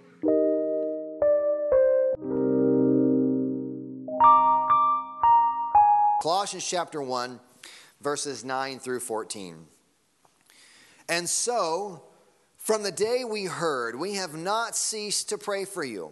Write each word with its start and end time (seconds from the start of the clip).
Colossians 6.22 6.68
chapter 6.68 7.02
1, 7.02 7.40
verses 8.02 8.44
9 8.44 8.80
through 8.80 9.00
14. 9.00 9.66
And 11.08 11.30
so, 11.30 12.04
from 12.58 12.84
the 12.84 12.92
day 12.92 13.24
we 13.24 13.46
heard, 13.46 13.98
we 13.98 14.16
have 14.16 14.36
not 14.36 14.76
ceased 14.76 15.30
to 15.30 15.38
pray 15.38 15.64
for 15.64 15.86
you, 15.86 16.12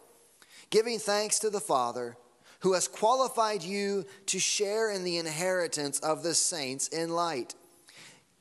giving 0.71 0.97
thanks 0.97 1.37
to 1.39 1.51
the 1.51 1.59
Father 1.59 2.17
who 2.61 2.73
has 2.73 2.87
qualified 2.87 3.61
you 3.61 4.05
to 4.27 4.39
share 4.39 4.91
in 4.91 5.03
the 5.03 5.17
inheritance 5.17 5.99
of 5.99 6.23
the 6.23 6.33
saints 6.33 6.87
in 6.87 7.09
light. 7.09 7.53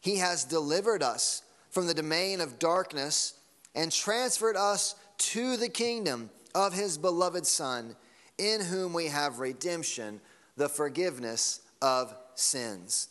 He 0.01 0.17
has 0.17 0.45
delivered 0.45 1.03
us 1.03 1.43
from 1.71 1.87
the 1.87 1.95
domain 1.95 2.41
of 2.41 2.59
darkness 2.59 3.35
and 3.75 3.93
transferred 3.93 4.57
us 4.57 4.95
to 5.19 5.57
the 5.57 5.69
kingdom 5.69 6.31
of 6.55 6.73
his 6.73 6.99
beloved 6.99 7.47
Son, 7.47 7.97
in 8.39 8.61
whom 8.61 8.93
we 8.93 9.07
have 9.07 9.39
redemption, 9.39 10.21
the 10.57 10.69
forgiveness 10.69 11.61
of 11.81 12.15
sins. 12.35 13.09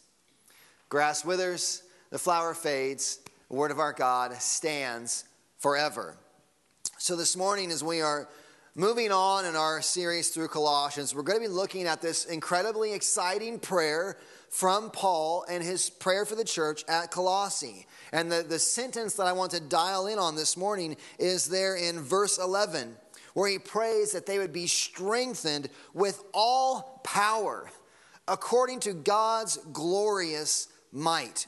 Grass 0.90 1.24
withers, 1.24 1.84
the 2.10 2.20
flower 2.20 2.54
fades, 2.54 3.20
the 3.50 3.56
word 3.56 3.72
of 3.72 3.80
our 3.80 3.94
God 3.94 4.34
stands 4.36 5.26
forever. 5.58 6.18
So, 6.98 7.16
this 7.16 7.38
morning, 7.38 7.72
as 7.72 7.84
we 7.84 8.02
are 8.02 8.28
moving 8.80 9.12
on 9.12 9.44
in 9.44 9.58
our 9.58 9.82
series 9.82 10.30
through 10.30 10.48
Colossians, 10.48 11.14
we're 11.14 11.22
going 11.22 11.38
to 11.38 11.46
be 11.46 11.54
looking 11.54 11.86
at 11.86 12.02
this 12.02 12.24
incredibly 12.24 12.94
exciting 12.94 13.60
prayer 13.60 14.18
from 14.48 14.90
Paul 14.90 15.44
and 15.50 15.62
his 15.62 15.90
prayer 15.90 16.26
for 16.26 16.36
the 16.36 16.46
church 16.46 16.86
at 16.88 17.12
Colossae. 17.12 17.86
And 18.14 18.32
the, 18.32 18.42
the 18.42 18.58
sentence 18.58 19.16
that 19.16 19.28
I 19.28 19.34
want 19.34 19.52
to 19.52 19.60
dial 19.60 20.08
in 20.08 20.18
on 20.18 20.38
this 20.38 20.56
morning 20.56 20.96
is 21.20 21.50
there 21.50 21.76
in 21.76 22.00
verse 22.00 22.40
11, 22.40 22.96
where 23.34 23.50
he 23.50 23.60
prays 23.60 24.14
that 24.14 24.26
they 24.26 24.38
would 24.38 24.54
be 24.54 24.66
strengthened 24.68 25.68
with 25.94 26.24
all 26.34 27.02
power 27.04 27.70
according 28.30 28.80
to 28.82 28.94
God's 28.94 29.58
glorious 29.74 30.70
might. 30.94 31.48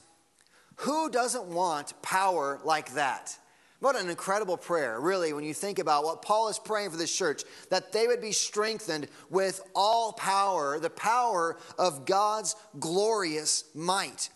Who 0.76 1.10
doesn't 1.10 1.46
want 1.46 1.94
power 2.02 2.60
like 2.66 2.96
that? 2.96 3.38
What 3.82 4.00
an 4.00 4.12
incredible 4.12 4.58
prayer, 4.58 5.00
really, 5.02 5.34
when 5.34 5.44
you 5.44 5.56
think 5.56 5.80
about 5.80 6.04
what 6.04 6.22
Paul 6.22 6.50
is 6.50 6.60
praying 6.60 6.92
for 6.92 6.98
this 6.98 7.14
church, 7.14 7.44
that 7.72 7.92
they 7.92 8.06
would 8.06 8.22
be 8.22 8.32
strengthened 8.32 9.08
with 9.32 9.60
all 9.74 10.14
power, 10.14 10.80
the 10.80 10.92
power 10.92 11.58
of 11.80 12.06
God's 12.06 12.56
glorious 12.80 13.64
might. 13.74 14.30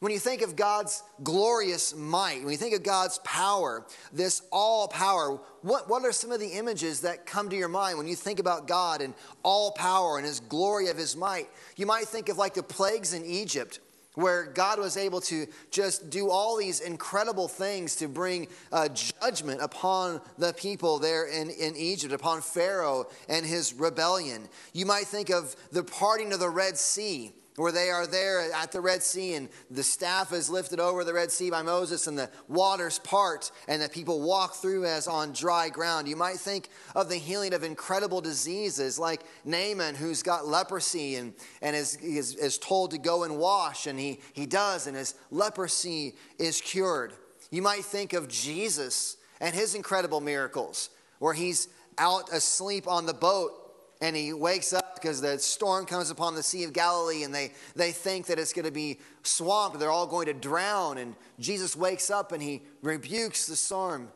When 0.00 0.10
you 0.10 0.18
think 0.18 0.42
of 0.42 0.56
God's 0.56 1.04
glorious 1.22 1.94
might, 1.94 2.42
when 2.42 2.50
you 2.50 2.58
think 2.58 2.74
of 2.74 2.82
God's 2.82 3.18
power, 3.18 3.86
this 4.12 4.42
all 4.50 4.88
power, 4.88 5.38
what, 5.62 5.88
what 5.88 6.04
are 6.04 6.10
some 6.10 6.32
of 6.32 6.40
the 6.40 6.48
images 6.48 7.02
that 7.02 7.26
come 7.26 7.48
to 7.50 7.56
your 7.56 7.68
mind 7.68 7.96
when 7.96 8.08
you 8.08 8.16
think 8.16 8.40
about 8.40 8.66
God 8.66 9.02
and 9.02 9.14
all 9.44 9.70
power 9.70 10.18
and 10.18 10.26
his 10.26 10.40
glory 10.40 10.88
of 10.88 10.96
his 10.96 11.14
might? 11.16 11.48
You 11.76 11.86
might 11.86 12.08
think 12.08 12.28
of 12.28 12.38
like 12.38 12.54
the 12.54 12.62
plagues 12.64 13.14
in 13.14 13.24
Egypt 13.24 13.78
where 14.14 14.44
God 14.46 14.78
was 14.78 14.96
able 14.96 15.20
to 15.22 15.46
just 15.70 16.10
do 16.10 16.30
all 16.30 16.56
these 16.56 16.80
incredible 16.80 17.48
things 17.48 17.96
to 17.96 18.08
bring 18.08 18.48
uh, 18.72 18.88
judgment 18.88 19.60
upon 19.60 20.20
the 20.38 20.52
people 20.52 20.98
there 20.98 21.26
in, 21.26 21.50
in 21.50 21.76
Egypt, 21.76 22.12
upon 22.12 22.40
Pharaoh 22.40 23.06
and 23.28 23.44
his 23.44 23.74
rebellion. 23.74 24.48
You 24.72 24.86
might 24.86 25.06
think 25.06 25.30
of 25.30 25.56
the 25.72 25.84
parting 25.84 26.32
of 26.32 26.40
the 26.40 26.50
Red 26.50 26.76
Sea 26.78 27.32
where 27.56 27.72
they 27.72 27.90
are 27.90 28.06
there 28.06 28.52
at 28.52 28.72
the 28.72 28.80
Red 28.80 29.02
Sea, 29.02 29.34
and 29.34 29.48
the 29.70 29.82
staff 29.82 30.32
is 30.32 30.50
lifted 30.50 30.80
over 30.80 31.04
the 31.04 31.14
Red 31.14 31.30
Sea 31.30 31.50
by 31.50 31.62
Moses, 31.62 32.06
and 32.06 32.18
the 32.18 32.30
waters 32.48 32.98
part, 32.98 33.52
and 33.68 33.80
the 33.80 33.88
people 33.88 34.20
walk 34.20 34.54
through 34.56 34.84
as 34.84 35.06
on 35.06 35.32
dry 35.32 35.68
ground. 35.68 36.08
You 36.08 36.16
might 36.16 36.36
think 36.36 36.68
of 36.96 37.08
the 37.08 37.16
healing 37.16 37.54
of 37.54 37.62
incredible 37.62 38.20
diseases, 38.20 38.98
like 38.98 39.22
Naaman, 39.44 39.94
who's 39.94 40.22
got 40.22 40.46
leprosy 40.46 41.14
and, 41.16 41.32
and 41.62 41.76
is, 41.76 41.96
is, 41.96 42.34
is 42.34 42.58
told 42.58 42.90
to 42.90 42.98
go 42.98 43.22
and 43.22 43.38
wash, 43.38 43.86
and 43.86 43.98
he, 43.98 44.20
he 44.32 44.46
does, 44.46 44.86
and 44.86 44.96
his 44.96 45.14
leprosy 45.30 46.14
is 46.38 46.60
cured. 46.60 47.12
You 47.50 47.62
might 47.62 47.84
think 47.84 48.14
of 48.14 48.26
Jesus 48.28 49.16
and 49.40 49.54
his 49.54 49.76
incredible 49.76 50.20
miracles, 50.20 50.90
where 51.20 51.34
he's 51.34 51.68
out 51.98 52.32
asleep 52.32 52.88
on 52.88 53.06
the 53.06 53.14
boat 53.14 53.52
and 54.00 54.16
he 54.16 54.32
wakes 54.32 54.72
up 54.72 54.83
because 55.04 55.20
the 55.20 55.38
storm 55.38 55.84
comes 55.84 56.08
upon 56.08 56.34
the 56.34 56.42
Sea 56.42 56.64
of 56.64 56.72
Galilee 56.72 57.24
and 57.24 57.34
they, 57.34 57.52
they 57.76 57.92
think 57.92 58.24
that 58.28 58.38
it's 58.38 58.54
going 58.54 58.64
to 58.64 58.72
be 58.72 58.98
swamped. 59.22 59.78
They're 59.78 59.90
all 59.90 60.06
going 60.06 60.28
to 60.28 60.32
drown. 60.32 60.96
And 60.96 61.14
Jesus 61.38 61.76
wakes 61.76 62.08
up 62.08 62.32
and 62.32 62.42
he 62.42 62.62
rebukes 62.80 63.46
the 63.46 63.54
storm 63.54 64.08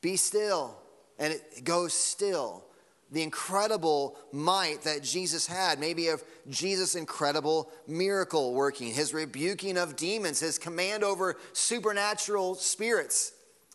Be 0.00 0.14
still. 0.14 0.78
And 1.18 1.32
it 1.32 1.64
goes 1.64 1.92
still. 1.92 2.64
The 3.10 3.24
incredible 3.24 4.16
might 4.30 4.82
that 4.82 5.02
Jesus 5.02 5.48
had, 5.48 5.80
maybe 5.80 6.06
of 6.06 6.22
Jesus' 6.48 6.94
incredible 6.94 7.72
miracle 7.88 8.54
working, 8.54 8.94
his 8.94 9.12
rebuking 9.12 9.76
of 9.76 9.96
demons, 9.96 10.38
his 10.38 10.56
command 10.56 11.02
over 11.02 11.36
supernatural 11.52 12.54
spirits, 12.54 13.32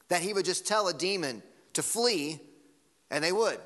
that 0.08 0.22
he 0.22 0.32
would 0.32 0.46
just 0.46 0.66
tell 0.66 0.88
a 0.88 0.94
demon 0.94 1.44
to 1.74 1.84
flee 1.84 2.40
and 3.12 3.22
they 3.22 3.34
would. 3.34 3.60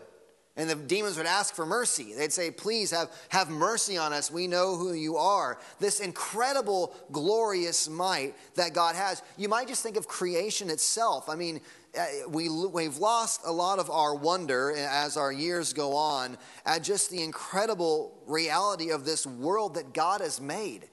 And 0.58 0.70
the 0.70 0.76
demons 0.76 1.16
would 1.16 1.26
ask 1.26 1.56
for 1.56 1.66
mercy. 1.66 2.14
They'd 2.14 2.34
say, 2.34 2.52
Please 2.52 2.92
have, 2.92 3.10
have 3.30 3.50
mercy 3.50 3.98
on 3.98 4.12
us. 4.12 4.30
We 4.30 4.48
know 4.48 4.76
who 4.76 4.94
you 4.94 5.16
are. 5.16 5.58
This 5.80 6.02
incredible, 6.02 6.94
glorious 7.12 7.88
might 7.88 8.36
that 8.56 8.74
God 8.74 8.96
has. 8.96 9.24
You 9.38 9.48
might 9.48 9.70
just 9.70 9.82
think 9.82 9.96
of 9.96 10.08
creation 10.10 10.70
itself. 10.70 11.30
I 11.30 11.36
mean, 11.36 11.62
uh, 11.98 12.06
we, 12.30 12.50
we've 12.50 12.98
lost 12.98 13.42
a 13.46 13.52
lot 13.52 13.80
of 13.80 13.90
our 13.90 14.14
wonder 14.14 14.72
as 14.72 15.18
our 15.18 15.32
years 15.32 15.74
go 15.74 15.94
on 15.94 16.38
at 16.66 16.84
just 16.84 17.10
the 17.10 17.22
incredible 17.22 18.18
reality 18.28 18.92
of 18.92 19.06
this 19.06 19.26
world 19.26 19.76
that 19.76 19.94
God 19.94 20.22
has 20.22 20.40
made. 20.40 20.88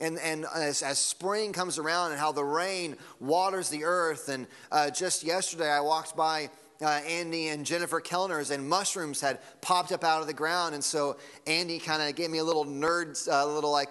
And, 0.00 0.18
and 0.18 0.46
as, 0.54 0.82
as, 0.82 0.98
spring 0.98 1.52
comes 1.52 1.76
around 1.76 2.12
and 2.12 2.20
how 2.20 2.30
the 2.30 2.44
rain 2.44 2.96
waters 3.20 3.68
the 3.68 3.84
earth. 3.84 4.28
And 4.28 4.46
uh, 4.70 4.90
just 4.90 5.24
yesterday, 5.24 5.68
I 5.68 5.80
walked 5.80 6.16
by 6.16 6.50
uh, 6.80 7.00
Andy 7.06 7.48
and 7.48 7.66
Jennifer 7.66 8.00
Kellner's, 8.00 8.50
and 8.50 8.68
mushrooms 8.68 9.20
had 9.20 9.38
popped 9.60 9.92
up 9.92 10.04
out 10.04 10.20
of 10.20 10.26
the 10.26 10.34
ground. 10.34 10.74
And 10.74 10.84
so 10.84 11.16
Andy 11.46 11.78
kind 11.78 12.02
of 12.02 12.14
gave 12.14 12.30
me 12.30 12.38
a 12.38 12.44
little 12.44 12.64
nerd, 12.64 13.26
a 13.28 13.38
uh, 13.38 13.46
little 13.46 13.72
like 13.72 13.90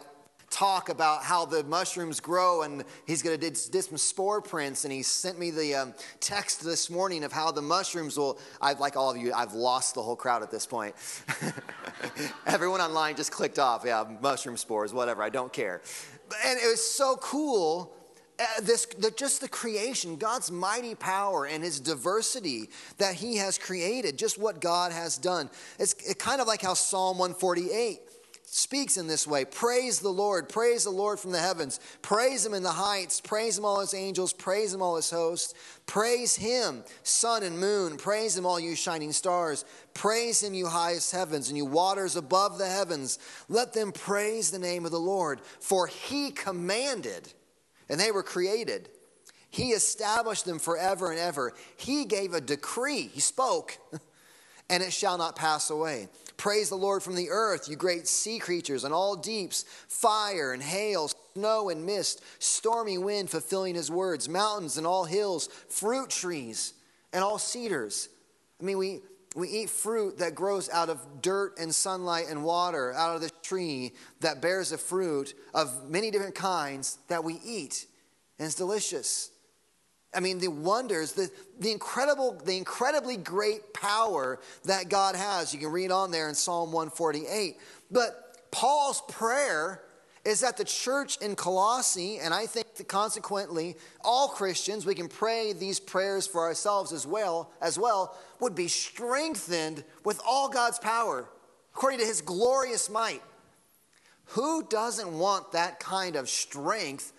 talk 0.50 0.88
about 0.88 1.24
how 1.24 1.46
the 1.46 1.64
mushrooms 1.66 2.20
grow, 2.20 2.62
and 2.62 2.84
he's 3.06 3.22
going 3.22 3.38
to 3.38 3.50
do 3.50 3.81
some 3.81 3.97
spore 3.97 4.42
prints. 4.42 4.86
And 4.86 4.94
he 4.94 5.03
sent 5.03 5.38
me 5.38 5.52
the 5.52 5.76
um, 5.76 5.94
text 6.20 6.64
this 6.64 6.90
morning 6.90 7.23
of 7.23 7.32
how 7.34 7.52
the 7.52 7.61
mushrooms 7.61 8.17
will. 8.17 8.40
I've 8.61 8.79
like 8.79 8.96
all 8.96 9.11
of 9.11 9.17
you, 9.17 9.34
I've 9.34 9.53
lost 9.53 9.96
the 9.96 10.02
whole 10.02 10.16
crowd 10.16 10.44
at 10.44 10.52
this 10.52 10.66
point. 10.66 10.96
Everyone 12.46 12.79
online 12.79 13.16
just 13.16 13.32
clicked 13.32 13.59
off. 13.59 13.84
Yeah, 13.85 14.06
mushroom 14.22 14.58
spores, 14.58 14.94
whatever. 14.94 15.22
I 15.22 15.29
don't 15.29 15.52
care. 15.52 15.82
And 16.46 16.59
it 16.59 16.67
was 16.67 16.84
so 16.84 17.17
cool 17.17 17.94
uh, 17.94 17.97
Uh, 18.39 18.45
this 18.61 18.85
the, 18.85 19.09
just 19.09 19.41
the 19.41 19.47
creation 19.47 20.16
god's 20.16 20.51
mighty 20.51 20.93
power 20.93 21.45
and 21.47 21.63
his 21.63 21.79
diversity 21.79 22.69
that 22.99 23.16
he 23.16 23.37
has 23.37 23.57
created 23.57 24.16
just 24.16 24.37
what 24.37 24.61
god 24.61 24.91
has 24.91 25.17
done. 25.17 25.49
It's 25.79 25.93
it 26.07 26.19
kind 26.19 26.39
of 26.39 26.45
like 26.45 26.61
how 26.61 26.75
psalm 26.75 27.17
148 27.17 27.99
speaks 28.43 28.95
in 28.95 29.07
this 29.07 29.25
way. 29.25 29.43
Praise 29.43 30.01
the 30.01 30.09
lord 30.09 30.49
praise 30.49 30.84
the 30.84 30.91
lord 30.91 31.19
from 31.19 31.31
the 31.31 31.39
heavens. 31.39 31.79
Praise 32.03 32.45
him 32.45 32.53
in 32.53 32.61
the 32.61 32.69
heights 32.69 33.19
praise 33.22 33.57
him 33.57 33.66
all 33.66 33.79
his 33.79 33.95
angels 33.95 34.34
praise 34.34 34.72
him 34.72 34.84
all 34.84 34.97
his 34.97 35.09
hosts. 35.09 35.55
Praise 35.87 36.35
him 36.35 36.84
sun 37.01 37.41
and 37.41 37.59
moon. 37.59 37.97
Praise 37.97 38.37
him 38.37 38.45
all 38.45 38.59
you 38.59 38.75
shining 38.75 39.13
stars. 39.13 39.66
Praise 39.95 40.43
him 40.43 40.53
you 40.53 40.67
highest 40.67 41.11
heavens 41.11 41.49
and 41.49 41.57
you 41.57 41.66
waters 41.66 42.16
above 42.16 42.59
the 42.59 42.67
heavens. 42.67 43.17
Let 43.49 43.73
them 43.73 43.91
praise 43.91 44.51
the 44.51 44.59
name 44.59 44.85
of 44.85 44.91
the 44.91 44.99
lord 44.99 45.41
for 45.59 45.87
he 45.87 46.29
commanded 46.29 47.34
and 47.89 47.99
they 47.99 48.11
were 48.11 48.23
created. 48.23 48.89
He 49.49 49.69
established 49.69 50.45
them 50.45 50.59
forever 50.59 51.11
and 51.11 51.19
ever. 51.19 51.53
He 51.78 52.05
gave 52.05 52.34
a 52.34 52.41
decree, 52.41 53.09
he 53.13 53.19
spoke, 53.19 53.78
and 54.69 54.84
it 54.84 54.93
shall 54.93 55.17
not 55.17 55.35
pass 55.35 55.69
away. 55.69 56.09
Praise 56.35 56.69
the 56.69 56.75
Lord 56.75 57.01
from 57.01 57.16
the 57.16 57.31
earth, 57.31 57.67
you 57.67 57.75
great 57.75 58.07
sea 58.07 58.37
creatures 58.37 58.84
and 58.84 58.93
all 58.93 59.16
deeps, 59.16 59.66
fire 59.87 60.53
and 60.53 60.61
hail, 60.61 61.09
snow 61.34 61.69
and 61.69 61.85
mist, 61.85 62.22
stormy 62.37 62.97
wind 62.97 63.29
fulfilling 63.29 63.73
his 63.73 63.89
words, 63.89 64.29
mountains 64.29 64.78
and 64.78 64.85
all 64.85 65.05
hills, 65.05 65.47
fruit 65.69 66.09
trees 66.09 66.73
and 67.11 67.23
all 67.23 67.39
cedars. 67.39 68.09
I 68.61 68.66
mean, 68.66 68.78
we, 68.78 69.01
we 69.37 69.49
eat 69.49 69.69
fruit 69.69 70.17
that 70.17 70.34
grows 70.34 70.67
out 70.67 70.89
of 70.89 71.22
dirt 71.22 71.59
and 71.59 71.73
sunlight 71.73 72.25
and 72.28 72.43
water, 72.43 72.91
out 72.93 73.16
of 73.16 73.22
the 73.22 73.29
tree 73.43 73.93
that 74.22 74.41
bears 74.41 74.72
a 74.72 74.79
fruit 74.79 75.35
of 75.53 75.87
many 75.91 76.09
different 76.09 76.34
kinds 76.34 76.97
that 77.07 77.23
we 77.23 77.39
eat. 77.45 77.85
And 78.39 78.47
it's 78.47 78.55
delicious. 78.55 79.29
I 80.11 80.22
mean, 80.22 80.39
the 80.39 80.47
wonders, 80.47 81.11
the, 81.11 81.29
the 81.59 81.72
incredible, 81.72 82.41
the 82.45 82.57
incredibly 82.57 83.16
great 83.16 83.75
power 83.75 84.39
that 84.66 84.89
God 84.89 85.16
has. 85.16 85.53
You 85.53 85.59
can 85.59 85.72
read 85.72 85.91
on 85.91 86.09
there 86.09 86.29
in 86.29 86.34
Psalm 86.34 86.72
148. 86.72 87.57
But 87.91 88.49
Paul's 88.49 89.03
prayer 89.07 89.84
is 90.28 90.41
that 90.41 90.58
the 90.58 90.66
church 90.66 91.16
in 91.22 91.38
Colossae, 91.38 92.20
and 92.20 92.34
I 92.34 92.47
think 92.47 92.76
that 92.76 92.90
consequently 92.90 93.78
all 94.03 94.28
Christians, 94.28 94.85
we 94.85 94.94
can 94.94 95.08
pray 95.08 95.53
these 95.53 95.79
prayers 95.79 96.28
for 96.28 96.41
ourselves 96.41 96.91
as 96.91 97.08
well, 97.08 97.50
as 97.62 97.79
well, 97.79 98.14
would 98.41 98.53
be 98.53 98.68
strengthened 98.68 99.85
with 100.03 100.20
all 100.28 100.50
God's 100.50 100.79
power, 100.79 101.29
according 101.74 102.02
to 102.02 102.06
his 102.06 102.20
glorious 102.20 102.90
might. 102.90 103.22
Who 104.32 104.64
doesn't 104.68 105.18
want 105.18 105.53
that 105.53 105.79
kind 105.79 106.18
of 106.18 106.28
strength 106.28 107.14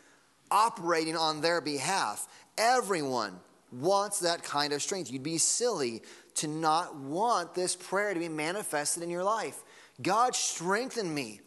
operating 0.50 1.16
on 1.16 1.40
their 1.40 1.62
behalf? 1.62 2.28
Everyone 2.58 3.40
wants 3.72 4.20
that 4.20 4.42
kind 4.42 4.74
of 4.74 4.82
strength. 4.82 5.10
You'd 5.10 5.22
be 5.22 5.38
silly 5.38 6.02
to 6.34 6.46
not 6.46 6.94
want 6.94 7.54
this 7.54 7.74
prayer 7.74 8.12
to 8.12 8.20
be 8.20 8.28
manifested 8.28 9.02
in 9.02 9.08
your 9.08 9.24
life. 9.24 9.64
God, 10.02 10.34
strengthen 10.34 11.14
me 11.14 11.40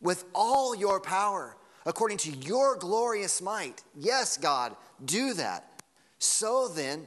with 0.00 0.24
all 0.34 0.74
your 0.74 1.00
power 1.00 1.56
according 1.84 2.18
to 2.18 2.30
your 2.30 2.76
glorious 2.76 3.40
might. 3.40 3.82
Yes, 3.96 4.36
God, 4.36 4.76
do 5.04 5.34
that. 5.34 5.82
So 6.18 6.68
then, 6.68 7.06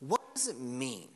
what 0.00 0.34
does 0.34 0.48
it 0.48 0.60
mean 0.60 1.08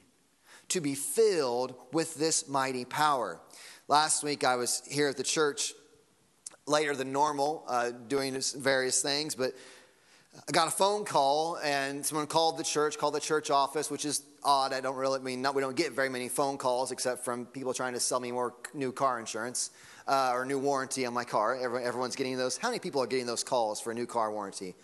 to 0.69 0.81
be 0.81 0.95
filled 0.95 1.75
with 1.93 2.15
this 2.17 2.49
mighty 2.49 2.85
power? 2.85 3.41
Last 3.89 4.23
week 4.25 4.45
I 4.45 4.57
was 4.57 4.83
here 4.91 5.09
at 5.09 5.17
the 5.17 5.23
church 5.23 5.73
later 6.67 6.95
than 6.95 7.13
normal 7.13 7.65
uh, 7.69 7.91
doing 7.91 8.41
various 8.57 9.03
things, 9.03 9.35
but 9.35 9.53
I 10.51 10.53
got 10.53 10.67
a 10.67 10.73
phone 10.73 11.05
call, 11.05 11.59
and 11.63 12.05
someone 12.05 12.27
called 12.27 12.59
the 12.59 12.65
church, 12.65 12.99
called 12.99 13.15
the 13.15 13.21
church 13.21 13.51
office, 13.51 13.89
which 13.89 14.05
is 14.05 14.25
odd. 14.43 14.73
I 14.73 14.81
don't 14.81 14.97
really 14.97 15.21
I 15.21 15.23
mean 15.23 15.43
not, 15.43 15.55
we 15.55 15.61
don't 15.61 15.77
get 15.77 15.93
very 15.93 16.09
many 16.09 16.29
phone 16.29 16.59
calls 16.59 16.91
except 16.91 17.25
from 17.25 17.47
people 17.47 17.73
trying 17.73 17.93
to 17.93 18.01
sell 18.01 18.19
me 18.19 18.33
more 18.33 18.55
new 18.75 18.91
car 18.91 19.21
insurance 19.21 19.71
uh, 20.09 20.33
or 20.35 20.45
new 20.45 20.59
warranty 20.59 21.07
on 21.07 21.15
my 21.15 21.23
car. 21.23 21.57
everyone's 21.57 22.17
getting 22.17 22.37
those. 22.37 22.57
How 22.57 22.69
many 22.69 22.81
people 22.81 23.01
are 23.01 23.07
getting 23.07 23.27
those 23.27 23.45
calls 23.45 23.81
for 23.81 23.93
a 23.93 23.95
new 23.95 24.07
car 24.07 24.33
warranty? 24.33 24.75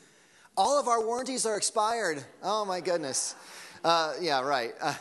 All 0.56 0.78
of 0.78 0.86
our 0.86 1.04
warranties 1.04 1.46
are 1.46 1.56
expired. 1.56 2.24
Oh 2.44 2.64
my 2.64 2.80
goodness. 2.80 3.34
Uh, 3.82 4.14
yeah, 4.20 4.42
right. 4.42 4.72
Uh, 4.80 4.94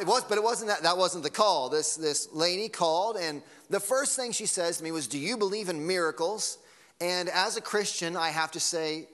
it 0.00 0.06
was, 0.06 0.24
but 0.24 0.36
it 0.36 0.42
wasn't 0.42 0.70
that. 0.70 0.82
That 0.82 0.98
wasn't 0.98 1.22
the 1.22 1.30
call. 1.30 1.68
This 1.68 1.94
this 1.94 2.28
lady 2.32 2.68
called, 2.68 3.16
and 3.16 3.40
the 3.68 3.80
first 3.80 4.16
thing 4.16 4.32
she 4.32 4.46
says 4.46 4.78
to 4.78 4.84
me 4.84 4.90
was, 4.90 5.06
"Do 5.06 5.18
you 5.18 5.36
believe 5.36 5.68
in 5.68 5.86
miracles?" 5.86 6.58
And 7.00 7.30
as 7.30 7.56
a 7.56 7.60
Christian, 7.62 8.16
I 8.16 8.28
have 8.28 8.50
to 8.50 8.60
say, 8.60 9.06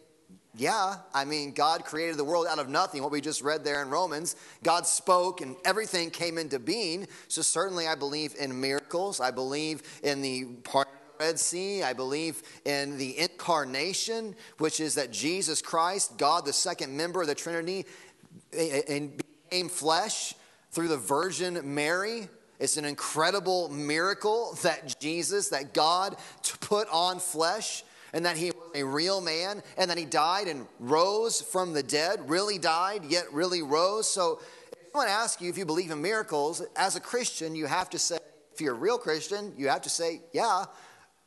yeah, 0.56 0.97
I 1.12 1.25
mean, 1.25 1.53
God 1.53 1.85
created 1.85 2.17
the 2.17 2.25
world 2.25 2.47
out 2.49 2.58
of 2.58 2.69
nothing, 2.69 3.03
what 3.03 3.12
we 3.12 3.20
just 3.20 3.43
read 3.43 3.62
there 3.62 3.82
in 3.82 3.91
Romans. 3.91 4.37
God 4.62 4.87
spoke 4.87 5.41
and 5.41 5.55
everything 5.64 6.11
came 6.11 6.38
into 6.38 6.58
being. 6.58 7.06
So, 7.29 7.43
certainly, 7.43 7.87
I 7.87 7.94
believe 7.94 8.35
in 8.38 8.58
miracles. 8.61 9.20
I 9.20 9.31
believe 9.31 9.82
in 10.03 10.23
the 10.23 10.44
part 10.64 10.88
of 10.88 11.19
the 11.19 11.25
Red 11.26 11.38
Sea. 11.38 11.82
I 11.82 11.93
believe 11.93 12.43
in 12.64 12.97
the 12.97 13.19
incarnation, 13.19 14.35
which 14.58 14.81
is 14.81 14.94
that 14.94 15.12
Jesus 15.12 15.61
Christ, 15.61 16.17
God, 16.17 16.47
the 16.47 16.53
second 16.53 16.97
member 16.97 17.20
of 17.20 17.26
the 17.26 17.35
Trinity, 17.35 17.85
and 18.56 19.23
became 19.50 19.69
flesh 19.69 20.35
through 20.70 20.88
the 20.88 20.97
Virgin 20.97 21.75
Mary. 21.75 22.29
It's 22.59 22.79
an 22.79 22.87
incredible 22.87 23.69
miracle 23.69 24.56
that 24.62 24.99
Jesus, 25.00 25.50
that 25.50 25.75
God 25.75 26.17
put 26.61 26.88
on 26.91 27.19
flesh 27.19 27.85
and 28.12 28.25
that 28.25 28.37
he 28.37 28.50
a 28.76 28.84
real 28.84 29.20
man 29.20 29.62
and 29.76 29.90
then 29.90 29.99
he 29.99 30.05
died 30.05 30.46
and 30.46 30.67
rose 30.78 31.40
from 31.40 31.73
the 31.73 31.82
dead, 31.82 32.28
really 32.28 32.58
died, 32.58 33.05
yet 33.05 33.25
really 33.32 33.62
rose. 33.62 34.08
So 34.08 34.40
if 34.73 34.78
someone 34.93 35.08
asks 35.08 35.43
you 35.43 35.50
if 35.50 35.58
you 35.58 35.64
believe 35.64 35.90
in 35.90 36.00
miracles, 36.00 36.62
as 36.76 36.94
a 36.96 37.00
Christian, 37.00 37.55
you 37.55 37.67
have 37.67 37.90
to 37.90 37.99
say, 37.99 38.19
if 38.52 38.61
you're 38.61 38.75
a 38.75 38.78
real 38.78 38.99
Christian, 38.99 39.52
you 39.56 39.69
have 39.69 39.82
to 39.82 39.90
say, 39.90 40.20
yeah, 40.32 40.64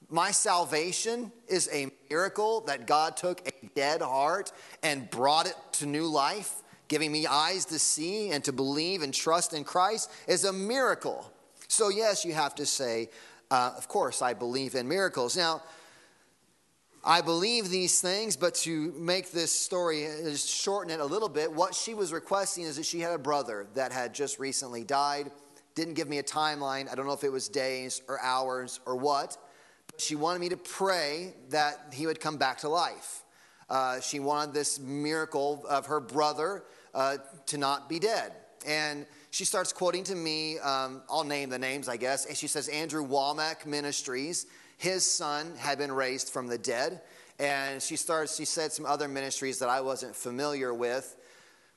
my 0.10 0.32
salvation 0.32 1.32
is 1.48 1.70
a 1.72 1.92
miracle 2.10 2.62
that 2.62 2.88
God 2.88 3.16
took 3.16 3.48
a 3.48 3.66
dead 3.76 4.02
heart 4.02 4.52
and 4.82 5.10
brought 5.10 5.46
it 5.46 5.56
to 5.74 5.86
new 5.86 6.06
life. 6.06 6.64
Giving 6.88 7.12
me 7.12 7.28
eyes 7.28 7.66
to 7.66 7.78
see 7.78 8.32
and 8.32 8.44
to 8.46 8.52
believe 8.52 9.04
and 9.04 9.14
trust 9.14 9.54
in 9.54 9.64
Christ 9.64 10.10
is 10.28 10.46
a 10.46 10.52
miracle. 10.52 11.32
So, 11.68 11.90
yes, 11.90 12.26
you 12.26 12.34
have 12.34 12.56
to 12.56 12.66
say, 12.66 13.10
uh, 13.52 13.74
of 13.78 13.88
course, 13.88 14.24
I 14.24 14.34
believe 14.34 14.74
in 14.74 14.88
miracles. 14.88 15.38
Now, 15.38 15.62
I 17.04 17.22
believe 17.22 17.70
these 17.70 18.02
things, 18.02 18.36
but 18.36 18.56
to 18.56 18.94
make 18.98 19.32
this 19.32 19.52
story, 19.52 20.06
just 20.24 20.50
shorten 20.50 20.92
it 20.92 21.00
a 21.00 21.06
little 21.06 21.30
bit, 21.30 21.52
what 21.52 21.74
she 21.74 21.94
was 21.94 22.12
requesting 22.12 22.66
is 22.66 22.76
that 22.76 22.86
she 22.86 23.00
had 23.00 23.14
a 23.14 23.18
brother 23.18 23.68
that 23.76 23.94
had 23.94 24.14
just 24.14 24.38
recently 24.38 24.84
died. 24.84 25.32
Didn't 25.76 25.94
give 25.94 26.10
me 26.10 26.18
a 26.18 26.24
timeline. 26.24 26.92
I 26.92 26.96
don't 26.96 27.08
know 27.08 27.14
if 27.14 27.24
it 27.24 27.32
was 27.32 27.48
days 27.48 28.02
or 28.10 28.20
hours 28.20 28.82
or 28.86 28.98
what. 28.98 29.38
But 29.92 30.02
she 30.02 30.16
wanted 30.16 30.40
me 30.40 30.50
to 30.50 30.58
pray 30.58 31.34
that 31.50 31.94
he 31.94 32.06
would 32.06 32.20
come 32.20 32.36
back 32.36 32.60
to 32.60 32.70
life. 32.70 33.24
Uh, 33.70 34.02
she 34.02 34.20
wanted 34.20 34.54
this 34.54 34.78
miracle 34.80 35.64
of 35.70 35.86
her 35.86 36.02
brother 36.02 36.64
uh, 36.94 37.18
to 37.46 37.58
not 37.58 37.88
be 37.88 38.00
dead. 38.00 38.34
And 38.68 39.06
she 39.32 39.46
starts 39.46 39.72
quoting 39.72 40.04
to 40.06 40.16
me, 40.16 40.60
um, 40.60 41.02
I'll 41.10 41.24
name 41.24 41.50
the 41.50 41.60
names, 41.60 41.88
I 41.88 41.96
guess. 41.96 42.26
And 42.26 42.36
she 42.36 42.48
says, 42.48 42.68
Andrew 42.68 43.08
Wommack 43.08 43.66
Ministries 43.66 44.48
his 44.80 45.06
son 45.06 45.54
had 45.58 45.78
been 45.78 45.92
raised 45.92 46.30
from 46.30 46.48
the 46.48 46.58
dead. 46.58 47.02
And 47.38 47.82
she 47.82 47.98
starts, 47.98 48.36
she 48.36 48.46
said 48.46 48.72
some 48.72 48.86
other 48.86 49.08
ministries 49.08 49.60
that 49.60 49.70
I 49.70 49.82
wasn't 49.82 50.16
familiar 50.16 50.74
with. 50.74 51.16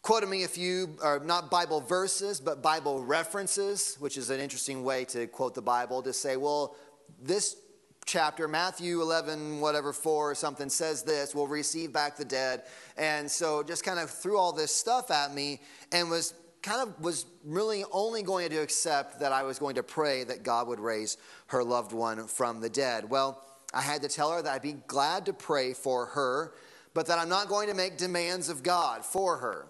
Quoted 0.03 0.29
me 0.29 0.45
a 0.45 0.49
few, 0.49 0.97
or 1.03 1.21
not 1.25 1.51
Bible 1.51 1.81
verses, 1.81 2.41
but 2.41 2.63
Bible 2.63 3.05
references, 3.05 3.97
which 3.99 4.17
is 4.17 4.31
an 4.31 4.41
interesting 4.41 4.83
way 4.83 5.05
to 5.07 5.27
quote 5.27 5.55
the 5.55 5.63
Bible 5.63 6.01
to 6.03 6.13
say, 6.13 6.37
well, 6.37 6.77
this 7.21 7.57
chapter, 8.05 8.47
Matthew 8.49 9.01
11, 9.01 9.61
whatever, 9.61 9.93
4 9.93 10.31
or 10.31 10.35
something, 10.35 10.69
says 10.69 11.03
this, 11.03 11.35
we'll 11.35 11.47
receive 11.47 11.93
back 11.93 12.17
the 12.17 12.25
dead. 12.25 12.63
And 12.97 13.31
so 13.31 13.63
just 13.63 13.85
kind 13.85 13.99
of 13.99 14.11
threw 14.11 14.39
all 14.39 14.53
this 14.53 14.75
stuff 14.75 15.11
at 15.11 15.35
me 15.35 15.61
and 15.91 16.09
was 16.09 16.35
kind 16.63 16.89
of 16.89 17.01
was 17.01 17.27
really 17.45 17.85
only 17.91 18.23
going 18.23 18.51
to 18.51 18.59
accept 18.59 19.21
that 19.21 19.33
I 19.33 19.43
was 19.43 19.59
going 19.59 19.75
to 19.75 19.83
pray 19.83 20.25
that 20.25 20.43
God 20.43 20.69
would 20.69 20.81
raise 20.81 21.17
her 21.49 21.65
loved 21.65 21.93
one 21.93 22.27
from 22.27 22.61
the 22.61 22.71
dead. 22.71 23.11
Well, 23.11 23.43
I 23.75 23.81
had 23.81 24.03
to 24.03 24.09
tell 24.09 24.33
her 24.33 24.43
that 24.43 24.53
I'd 24.53 24.63
be 24.63 24.77
glad 24.87 25.27
to 25.27 25.33
pray 25.33 25.73
for 25.73 26.07
her, 26.07 26.55
but 26.95 27.07
that 27.07 27.19
I'm 27.19 27.29
not 27.29 27.49
going 27.49 27.69
to 27.69 27.75
make 27.75 27.97
demands 27.97 28.49
of 28.49 28.63
God 28.63 29.05
for 29.05 29.39
her. 29.39 29.67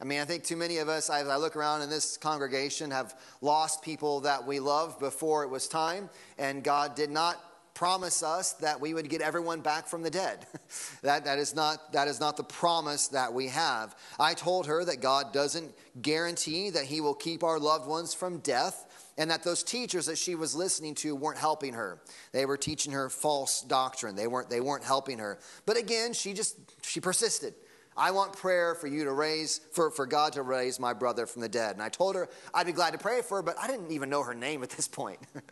I 0.00 0.04
mean, 0.04 0.20
I 0.20 0.26
think 0.26 0.44
too 0.44 0.56
many 0.56 0.76
of 0.78 0.88
us, 0.88 1.08
as 1.08 1.26
I 1.26 1.36
look 1.36 1.56
around 1.56 1.80
in 1.80 1.88
this 1.88 2.18
congregation, 2.18 2.90
have 2.90 3.18
lost 3.40 3.82
people 3.82 4.20
that 4.20 4.46
we 4.46 4.60
loved 4.60 5.00
before 5.00 5.42
it 5.42 5.48
was 5.48 5.68
time, 5.68 6.10
and 6.38 6.62
God 6.62 6.94
did 6.94 7.10
not 7.10 7.42
promise 7.76 8.22
us 8.22 8.54
that 8.54 8.80
we 8.80 8.94
would 8.94 9.08
get 9.10 9.20
everyone 9.20 9.60
back 9.60 9.86
from 9.86 10.02
the 10.02 10.10
dead. 10.10 10.46
that, 11.02 11.26
that, 11.26 11.38
is 11.38 11.54
not, 11.54 11.92
that 11.92 12.08
is 12.08 12.18
not 12.18 12.36
the 12.36 12.42
promise 12.42 13.08
that 13.08 13.32
we 13.32 13.48
have. 13.48 13.94
I 14.18 14.32
told 14.32 14.66
her 14.66 14.82
that 14.86 15.02
God 15.02 15.32
doesn't 15.32 15.72
guarantee 16.00 16.70
that 16.70 16.84
He 16.86 17.02
will 17.02 17.14
keep 17.14 17.44
our 17.44 17.60
loved 17.60 17.86
ones 17.86 18.14
from 18.14 18.38
death 18.38 19.12
and 19.18 19.30
that 19.30 19.44
those 19.44 19.62
teachers 19.62 20.06
that 20.06 20.16
she 20.16 20.34
was 20.34 20.54
listening 20.54 20.94
to 20.94 21.14
weren't 21.14 21.38
helping 21.38 21.72
her 21.72 22.00
they 22.32 22.44
were 22.44 22.58
teaching 22.58 22.92
her 22.92 23.08
false 23.08 23.62
doctrine 23.62 24.14
they 24.14 24.26
weren't 24.26 24.50
they 24.50 24.60
weren't 24.60 24.84
helping 24.84 25.18
her 25.18 25.38
but 25.64 25.78
again 25.78 26.12
she 26.12 26.34
just 26.34 26.58
she 26.82 27.00
persisted 27.00 27.54
I 27.96 28.10
want 28.10 28.34
prayer 28.34 28.74
for 28.74 28.86
you 28.86 29.04
to 29.04 29.12
raise, 29.12 29.60
for, 29.72 29.90
for 29.90 30.06
God 30.06 30.34
to 30.34 30.42
raise 30.42 30.78
my 30.78 30.92
brother 30.92 31.26
from 31.26 31.42
the 31.42 31.48
dead. 31.48 31.74
And 31.74 31.82
I 31.82 31.88
told 31.88 32.14
her 32.14 32.28
I'd 32.52 32.66
be 32.66 32.72
glad 32.72 32.92
to 32.92 32.98
pray 32.98 33.22
for 33.22 33.38
her, 33.38 33.42
but 33.42 33.56
I 33.58 33.66
didn't 33.66 33.90
even 33.90 34.10
know 34.10 34.22
her 34.22 34.34
name 34.34 34.62
at 34.62 34.70
this 34.70 34.88
point. 34.88 35.18
I'm 35.34 35.42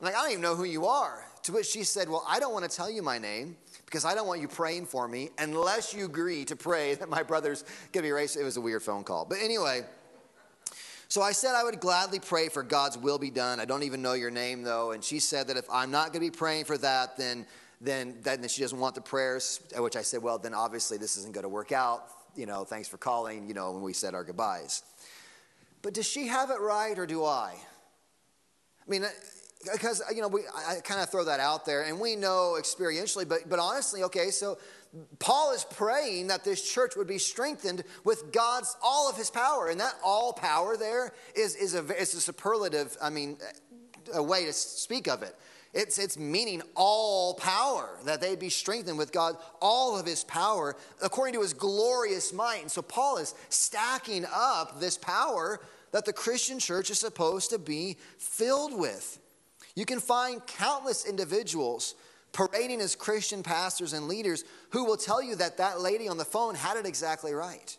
like, 0.00 0.14
I 0.14 0.22
don't 0.22 0.30
even 0.30 0.42
know 0.42 0.56
who 0.56 0.64
you 0.64 0.86
are. 0.86 1.24
To 1.44 1.52
which 1.52 1.66
she 1.66 1.82
said, 1.82 2.08
Well, 2.08 2.24
I 2.28 2.38
don't 2.40 2.52
want 2.52 2.68
to 2.68 2.74
tell 2.74 2.90
you 2.90 3.02
my 3.02 3.18
name 3.18 3.56
because 3.84 4.04
I 4.04 4.14
don't 4.14 4.26
want 4.26 4.40
you 4.40 4.48
praying 4.48 4.86
for 4.86 5.06
me 5.06 5.30
unless 5.38 5.92
you 5.92 6.04
agree 6.04 6.44
to 6.46 6.56
pray 6.56 6.94
that 6.94 7.08
my 7.08 7.22
brother's 7.22 7.62
going 7.92 8.02
to 8.02 8.02
be 8.02 8.12
raised. 8.12 8.36
It 8.36 8.44
was 8.44 8.56
a 8.56 8.60
weird 8.60 8.82
phone 8.82 9.04
call. 9.04 9.24
But 9.24 9.38
anyway, 9.42 9.82
so 11.08 11.20
I 11.20 11.32
said 11.32 11.54
I 11.54 11.62
would 11.62 11.78
gladly 11.78 12.20
pray 12.20 12.48
for 12.48 12.62
God's 12.62 12.96
will 12.96 13.18
be 13.18 13.30
done. 13.30 13.60
I 13.60 13.66
don't 13.66 13.82
even 13.82 14.00
know 14.00 14.14
your 14.14 14.30
name 14.30 14.62
though. 14.62 14.92
And 14.92 15.04
she 15.04 15.18
said 15.18 15.48
that 15.48 15.58
if 15.58 15.66
I'm 15.70 15.90
not 15.90 16.12
going 16.12 16.24
to 16.24 16.32
be 16.32 16.34
praying 16.34 16.64
for 16.64 16.78
that, 16.78 17.18
then 17.18 17.44
then, 17.82 18.16
then 18.22 18.46
she 18.48 18.62
doesn't 18.62 18.78
want 18.78 18.94
the 18.94 19.00
prayers, 19.00 19.60
which 19.76 19.96
I 19.96 20.02
said, 20.02 20.22
well, 20.22 20.38
then 20.38 20.54
obviously 20.54 20.98
this 20.98 21.16
isn't 21.16 21.34
going 21.34 21.42
to 21.42 21.48
work 21.48 21.72
out. 21.72 22.04
You 22.36 22.46
know, 22.46 22.64
thanks 22.64 22.88
for 22.88 22.96
calling, 22.96 23.48
you 23.48 23.54
know, 23.54 23.72
when 23.72 23.82
we 23.82 23.92
said 23.92 24.14
our 24.14 24.24
goodbyes. 24.24 24.82
but 25.82 25.92
does 25.94 26.06
she 26.06 26.28
have 26.28 26.50
it 26.50 26.60
right 26.60 26.98
or 26.98 27.06
do 27.06 27.24
I? 27.24 27.54
I 28.86 28.90
mean, 28.90 29.04
uh, 29.04 29.08
because 29.70 30.02
you 30.14 30.20
know 30.20 30.28
we 30.28 30.42
I 30.68 30.80
kind 30.80 31.00
of 31.00 31.10
throw 31.10 31.24
that 31.24 31.40
out 31.40 31.64
there 31.64 31.84
and 31.84 32.00
we 32.00 32.16
know 32.16 32.56
experientially 32.58 33.28
but 33.28 33.48
but 33.48 33.58
honestly 33.58 34.02
okay 34.02 34.30
so 34.30 34.58
Paul 35.20 35.52
is 35.52 35.64
praying 35.64 36.26
that 36.26 36.44
this 36.44 36.68
church 36.68 36.96
would 36.96 37.06
be 37.06 37.18
strengthened 37.18 37.84
with 38.04 38.32
God's 38.32 38.76
all 38.82 39.08
of 39.08 39.16
his 39.16 39.30
power 39.30 39.68
and 39.68 39.78
that 39.80 39.94
all 40.04 40.32
power 40.32 40.76
there 40.76 41.12
is 41.36 41.54
is 41.54 41.74
a 41.74 41.84
is 42.00 42.14
a 42.14 42.20
superlative 42.20 42.96
I 43.00 43.10
mean 43.10 43.38
a 44.12 44.22
way 44.22 44.44
to 44.46 44.52
speak 44.52 45.06
of 45.06 45.22
it 45.22 45.36
it's, 45.72 45.98
it's 45.98 46.18
meaning 46.18 46.62
all 46.74 47.34
power, 47.34 47.98
that 48.04 48.20
they'd 48.20 48.38
be 48.38 48.50
strengthened 48.50 48.98
with 48.98 49.12
God, 49.12 49.36
all 49.60 49.98
of 49.98 50.04
his 50.04 50.22
power, 50.24 50.76
according 51.02 51.34
to 51.34 51.40
his 51.40 51.54
glorious 51.54 52.32
might. 52.32 52.60
And 52.60 52.70
so 52.70 52.82
Paul 52.82 53.16
is 53.16 53.34
stacking 53.48 54.26
up 54.32 54.80
this 54.80 54.98
power 54.98 55.60
that 55.92 56.04
the 56.04 56.12
Christian 56.12 56.58
church 56.58 56.90
is 56.90 56.98
supposed 56.98 57.50
to 57.50 57.58
be 57.58 57.96
filled 58.18 58.78
with. 58.78 59.18
You 59.74 59.86
can 59.86 60.00
find 60.00 60.46
countless 60.46 61.06
individuals 61.06 61.94
parading 62.32 62.80
as 62.80 62.94
Christian 62.94 63.42
pastors 63.42 63.92
and 63.92 64.08
leaders 64.08 64.44
who 64.70 64.84
will 64.84 64.96
tell 64.96 65.22
you 65.22 65.36
that 65.36 65.58
that 65.58 65.80
lady 65.80 66.08
on 66.08 66.18
the 66.18 66.24
phone 66.24 66.54
had 66.54 66.76
it 66.76 66.86
exactly 66.86 67.32
right. 67.32 67.76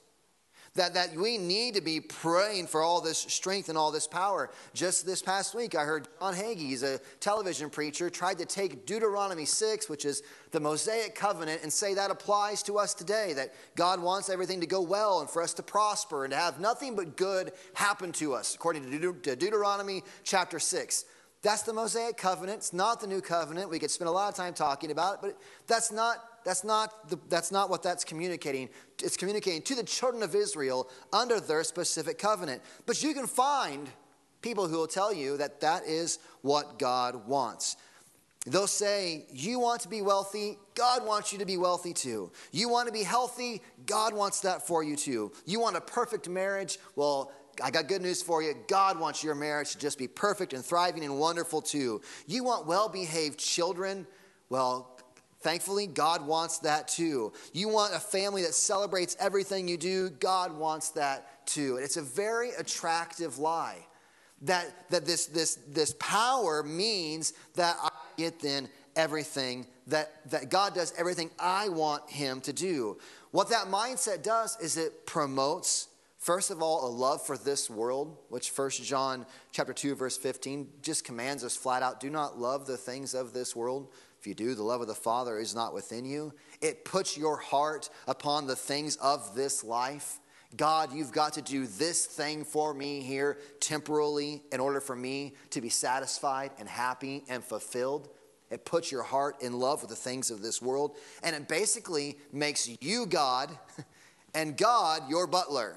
That, 0.76 0.96
that 0.96 1.16
we 1.16 1.38
need 1.38 1.76
to 1.76 1.82
be 1.82 2.00
praying 2.00 2.66
for 2.66 2.82
all 2.82 3.00
this 3.00 3.20
strength 3.20 3.70
and 3.70 3.78
all 3.78 3.92
this 3.92 4.08
power. 4.08 4.50
Just 4.74 5.06
this 5.06 5.22
past 5.22 5.54
week, 5.54 5.76
I 5.76 5.84
heard 5.84 6.08
John 6.20 6.34
Hagee, 6.34 6.58
he's 6.58 6.82
a 6.82 7.00
television 7.20 7.70
preacher, 7.70 8.10
tried 8.10 8.40
to 8.40 8.46
take 8.46 8.88
Deuteronomy 8.88 9.46
6, 9.46 9.88
which 9.88 10.04
is 10.04 10.24
the 10.50 10.60
Mosaic 10.60 11.14
covenant, 11.14 11.62
and 11.62 11.72
say 11.72 11.94
that 11.94 12.10
applies 12.10 12.64
to 12.64 12.80
us 12.80 12.96
today. 12.96 13.34
That 13.34 13.54
God 13.76 14.02
wants 14.02 14.30
everything 14.30 14.62
to 14.62 14.66
go 14.66 14.82
well 14.82 15.20
and 15.20 15.30
for 15.30 15.44
us 15.44 15.54
to 15.56 15.64
prosper 15.64 16.26
and 16.26 16.32
to 16.32 16.38
have 16.38 16.60
nothing 16.60 16.96
but 16.96 17.18
good 17.18 17.52
happen 17.76 18.12
to 18.14 18.34
us, 18.34 18.56
according 18.56 18.90
to 18.90 19.36
Deuteronomy 19.36 20.02
chapter 20.24 20.58
6. 20.58 21.06
That's 21.44 21.62
the 21.62 21.74
Mosaic 21.74 22.18
covenant. 22.18 22.60
It's 22.60 22.74
not 22.74 23.00
the 23.00 23.08
new 23.08 23.22
covenant. 23.22 23.70
We 23.70 23.78
could 23.78 23.92
spend 23.92 24.08
a 24.08 24.12
lot 24.12 24.30
of 24.30 24.36
time 24.36 24.54
talking 24.54 24.90
about 24.90 25.16
it, 25.16 25.20
but 25.22 25.38
that's 25.68 25.92
not 25.92 26.18
that's 26.46 26.64
not, 26.64 27.10
the, 27.10 27.20
that's 27.30 27.52
not 27.52 27.70
what 27.70 27.84
that's 27.84 28.04
communicating. 28.04 28.70
It's 29.04 29.18
communicating 29.18 29.62
to 29.64 29.76
the 29.76 29.84
children 29.84 30.24
of 30.24 30.36
Israel 30.36 30.90
under 31.12 31.40
their 31.40 31.64
specific 31.64 32.18
covenant. 32.18 32.62
But 32.86 33.04
you 33.04 33.14
can 33.14 33.28
find 33.28 33.90
people 34.42 34.68
who 34.68 34.78
will 34.78 34.88
tell 34.88 35.14
you 35.14 35.38
that 35.38 35.62
that 35.62 35.86
is 35.86 36.20
what 36.42 36.78
God 36.78 37.28
wants. 37.28 37.78
They'll 38.46 38.68
say, 38.68 39.26
You 39.32 39.60
want 39.60 39.82
to 39.82 39.88
be 39.88 40.02
wealthy? 40.02 40.58
God 40.76 41.06
wants 41.06 41.32
you 41.32 41.40
to 41.40 41.46
be 41.46 41.58
wealthy 41.58 41.94
too. 41.94 42.32
You 42.52 42.70
want 42.70 42.88
to 42.88 42.94
be 42.94 43.04
healthy? 43.04 43.62
God 43.86 44.14
wants 44.14 44.42
that 44.42 44.68
for 44.68 44.84
you 44.84 44.96
too. 44.96 45.32
You 45.46 45.60
want 45.60 45.78
a 45.78 45.82
perfect 45.82 46.28
marriage? 46.28 46.78
Well, 46.96 47.32
I 47.64 47.72
got 47.72 47.88
good 47.88 48.02
news 48.02 48.22
for 48.22 48.42
you. 48.42 48.56
God 48.68 49.00
wants 49.00 49.24
your 49.24 49.36
marriage 49.36 49.72
to 49.72 49.80
just 49.80 49.98
be 49.98 50.08
perfect 50.08 50.54
and 50.54 50.66
thriving 50.66 51.04
and 51.04 51.20
wonderful 51.20 51.62
too. 51.62 52.02
You 52.28 52.44
want 52.44 52.68
well 52.68 52.90
behaved 52.90 53.40
children? 53.40 54.08
Well, 54.50 54.93
Thankfully, 55.44 55.88
God 55.88 56.26
wants 56.26 56.60
that 56.60 56.88
too. 56.88 57.34
You 57.52 57.68
want 57.68 57.94
a 57.94 58.00
family 58.00 58.44
that 58.44 58.54
celebrates 58.54 59.18
everything 59.20 59.68
you 59.68 59.78
do, 59.78 60.10
God 60.10 60.58
wants 60.58 60.92
that 60.92 61.46
too. 61.46 61.76
And 61.76 61.84
it's 61.84 61.98
a 61.98 62.02
very 62.02 62.52
attractive 62.52 63.40
lie 63.40 63.86
that, 64.44 64.90
that 64.90 65.06
this, 65.06 65.26
this, 65.26 65.56
this 65.68 65.94
power 66.00 66.64
means 66.64 67.34
that 67.56 67.76
I 67.84 67.90
get 68.18 68.40
then 68.40 68.70
everything, 68.96 69.68
that, 69.88 70.30
that 70.32 70.50
God 70.50 70.74
does 70.74 70.94
everything 70.98 71.30
I 71.38 71.68
want 71.68 72.10
Him 72.10 72.40
to 72.42 72.54
do. 72.54 72.98
What 73.32 73.50
that 73.50 73.68
mindset 73.68 74.24
does 74.24 74.58
is 74.62 74.78
it 74.78 75.06
promotes 75.06 75.90
First 76.24 76.52
of 76.52 76.62
all, 76.62 76.88
a 76.88 76.90
love 76.90 77.26
for 77.26 77.38
this 77.38 77.70
world, 77.70 78.18
which 78.30 78.52
First 78.52 78.82
John 78.82 79.26
chapter 79.52 79.74
2 79.74 79.94
verse 79.94 80.16
15 80.16 80.70
just 80.82 81.04
commands 81.04 81.44
us 81.44 81.58
flat 81.58 81.84
out, 81.84 82.00
do 82.00 82.10
not 82.10 82.40
love 82.40 82.66
the 82.66 82.78
things 82.78 83.14
of 83.14 83.34
this 83.34 83.54
world, 83.54 83.90
if 84.24 84.28
you 84.28 84.34
do, 84.34 84.56
the 84.56 84.64
love 84.64 84.80
of 84.80 84.88
the 84.88 84.96
Father 84.96 85.38
is 85.38 85.54
not 85.54 85.74
within 85.74 86.06
you. 86.06 86.34
It 86.62 86.86
puts 86.86 87.18
your 87.18 87.36
heart 87.36 87.90
upon 88.08 88.48
the 88.48 88.56
things 88.56 88.96
of 88.96 89.36
this 89.36 89.66
life. 89.66 90.22
God, 90.56 90.94
you've 90.94 91.12
got 91.12 91.34
to 91.34 91.42
do 91.42 91.68
this 91.68 92.06
thing 92.06 92.46
for 92.46 92.74
me 92.74 93.02
here 93.02 93.38
temporally 93.60 94.42
in 94.54 94.62
order 94.62 94.80
for 94.80 94.96
me 94.96 95.34
to 95.50 95.60
be 95.60 95.68
satisfied 95.68 96.52
and 96.58 96.70
happy 96.70 97.26
and 97.28 97.44
fulfilled. 97.44 98.08
It 98.50 98.64
puts 98.64 98.94
your 98.94 99.04
heart 99.04 99.42
in 99.42 99.60
love 99.60 99.82
with 99.82 99.90
the 99.90 99.98
things 99.98 100.32
of 100.32 100.42
this 100.42 100.62
world. 100.62 100.96
And 101.22 101.36
it 101.36 101.50
basically 101.50 102.18
makes 102.32 102.70
you 102.80 103.06
God 103.06 103.50
and 104.34 104.56
God 104.56 105.10
your 105.10 105.28
butler. 105.28 105.76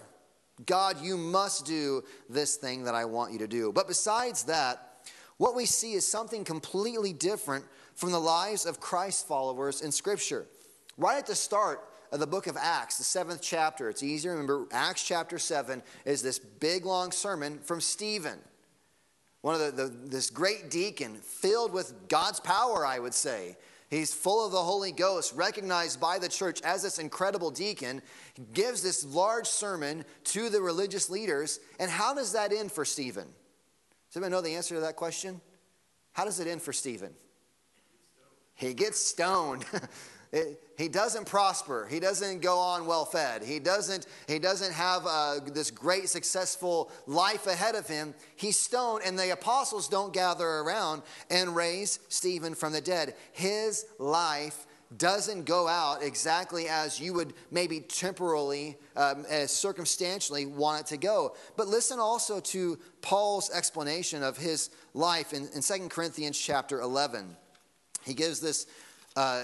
God, 0.67 1.03
you 1.03 1.17
must 1.17 1.67
do 1.67 2.05
this 2.29 2.55
thing 2.55 2.85
that 2.85 2.95
I 2.95 3.07
want 3.07 3.33
you 3.33 3.41
to 3.41 3.49
do. 3.49 3.73
But 3.73 3.89
besides 3.89 4.45
that, 4.45 4.96
what 5.39 5.55
we 5.55 5.67
see 5.67 5.93
is 5.93 6.07
something 6.07 6.45
completely 6.45 7.13
different 7.13 7.65
from 7.95 8.13
the 8.13 8.21
lives 8.21 8.67
of 8.67 8.81
Christ 8.81 9.27
followers 9.27 9.81
in 9.81 9.93
Scripture. 9.93 10.47
Right 10.97 11.19
at 11.19 11.27
the 11.27 11.35
start 11.35 11.81
of 12.13 12.21
the 12.21 12.27
book 12.27 12.47
of 12.47 12.57
Acts, 12.57 12.99
the 12.99 13.05
seventh 13.05 13.43
chapter, 13.43 13.89
it's 13.91 14.03
easy 14.03 14.29
to 14.29 14.31
remember, 14.31 14.67
Acts 14.73 15.03
chapter 15.03 15.39
7 15.39 15.83
is 16.05 16.23
this 16.23 16.39
big 16.39 16.87
long 16.87 17.13
sermon 17.13 17.59
from 17.59 17.81
Stephen. 17.81 18.39
One 19.43 19.55
of 19.55 19.77
the, 19.77 19.85
the 19.85 19.89
this 19.89 20.31
great 20.31 20.71
deacon 20.71 21.17
filled 21.17 21.73
with 21.73 22.09
God's 22.09 22.41
power, 22.41 22.87
I 22.87 22.99
would 22.99 23.15
say. 23.15 23.57
He's 23.91 24.13
full 24.13 24.45
of 24.45 24.51
the 24.51 24.63
Holy 24.63 24.91
Ghost, 24.91 25.35
recognized 25.35 26.01
by 26.01 26.19
the 26.19 26.29
church 26.29 26.61
as 26.63 26.83
this 26.83 26.99
incredible 26.99 27.53
deacon, 27.53 28.03
he 28.35 28.43
gives 28.53 28.83
this 28.83 29.05
large 29.05 29.47
sermon 29.47 30.05
to 30.25 30.49
the 30.49 30.61
religious 30.61 31.09
leaders. 31.09 31.61
And 31.79 31.89
how 31.89 32.13
does 32.13 32.33
that 32.33 32.53
end 32.53 32.73
for 32.73 32.85
Stephen? 32.85 33.29
Does 34.09 34.17
anybody 34.17 34.33
know 34.33 34.41
the 34.41 34.55
answer 34.55 34.75
to 34.75 34.81
that 34.83 34.97
question? 34.97 35.41
How 36.13 36.25
does 36.25 36.41
it 36.41 36.47
end 36.47 36.63
for 36.63 36.73
Stephen? 36.73 37.13
He 38.55 38.73
gets 38.75 38.99
stoned. 38.99 39.65
It, 40.33 40.61
he 40.77 40.89
doesn't 40.89 41.27
prosper. 41.27 41.87
He 41.91 42.01
doesn't 42.01 42.43
go 42.43 42.59
on 42.59 42.87
well 42.87 43.05
fed. 43.05 43.43
He 43.43 43.59
doesn't, 43.59 44.07
he 44.29 44.39
doesn't 44.39 44.73
have 44.73 45.07
uh, 45.07 45.41
this 45.47 45.71
great, 45.71 46.09
successful 46.09 46.91
life 47.07 47.47
ahead 47.47 47.75
of 47.75 47.87
him. 47.87 48.15
He's 48.35 48.59
stoned, 48.59 49.03
and 49.07 49.19
the 49.19 49.33
apostles 49.33 49.89
don't 49.89 50.13
gather 50.13 50.47
around 50.47 51.03
and 51.31 51.55
raise 51.55 52.01
Stephen 52.09 52.55
from 52.55 52.73
the 52.73 52.81
dead. 52.81 53.15
His 53.33 53.87
life 53.99 54.66
doesn't 54.97 55.45
go 55.45 55.67
out 55.67 56.03
exactly 56.03 56.69
as 56.69 57.01
you 57.01 57.13
would 57.15 57.35
maybe 57.51 57.81
temporarily, 57.81 58.77
um, 58.97 59.25
circumstantially 59.47 60.47
want 60.47 60.83
it 60.83 60.87
to 60.87 60.97
go. 60.97 61.35
But 61.57 61.67
listen 61.69 61.99
also 61.99 62.41
to 62.41 62.79
Paul's 63.03 63.51
explanation 63.51 64.23
of 64.23 64.37
his 64.37 64.71
life 64.95 65.33
in, 65.33 65.49
in 65.55 65.63
2 65.63 65.89
Corinthians 65.89 66.39
chapter 66.39 66.81
11. 66.81 67.37
He 68.05 68.15
gives 68.15 68.41
this 68.41 68.67
uh, 69.17 69.43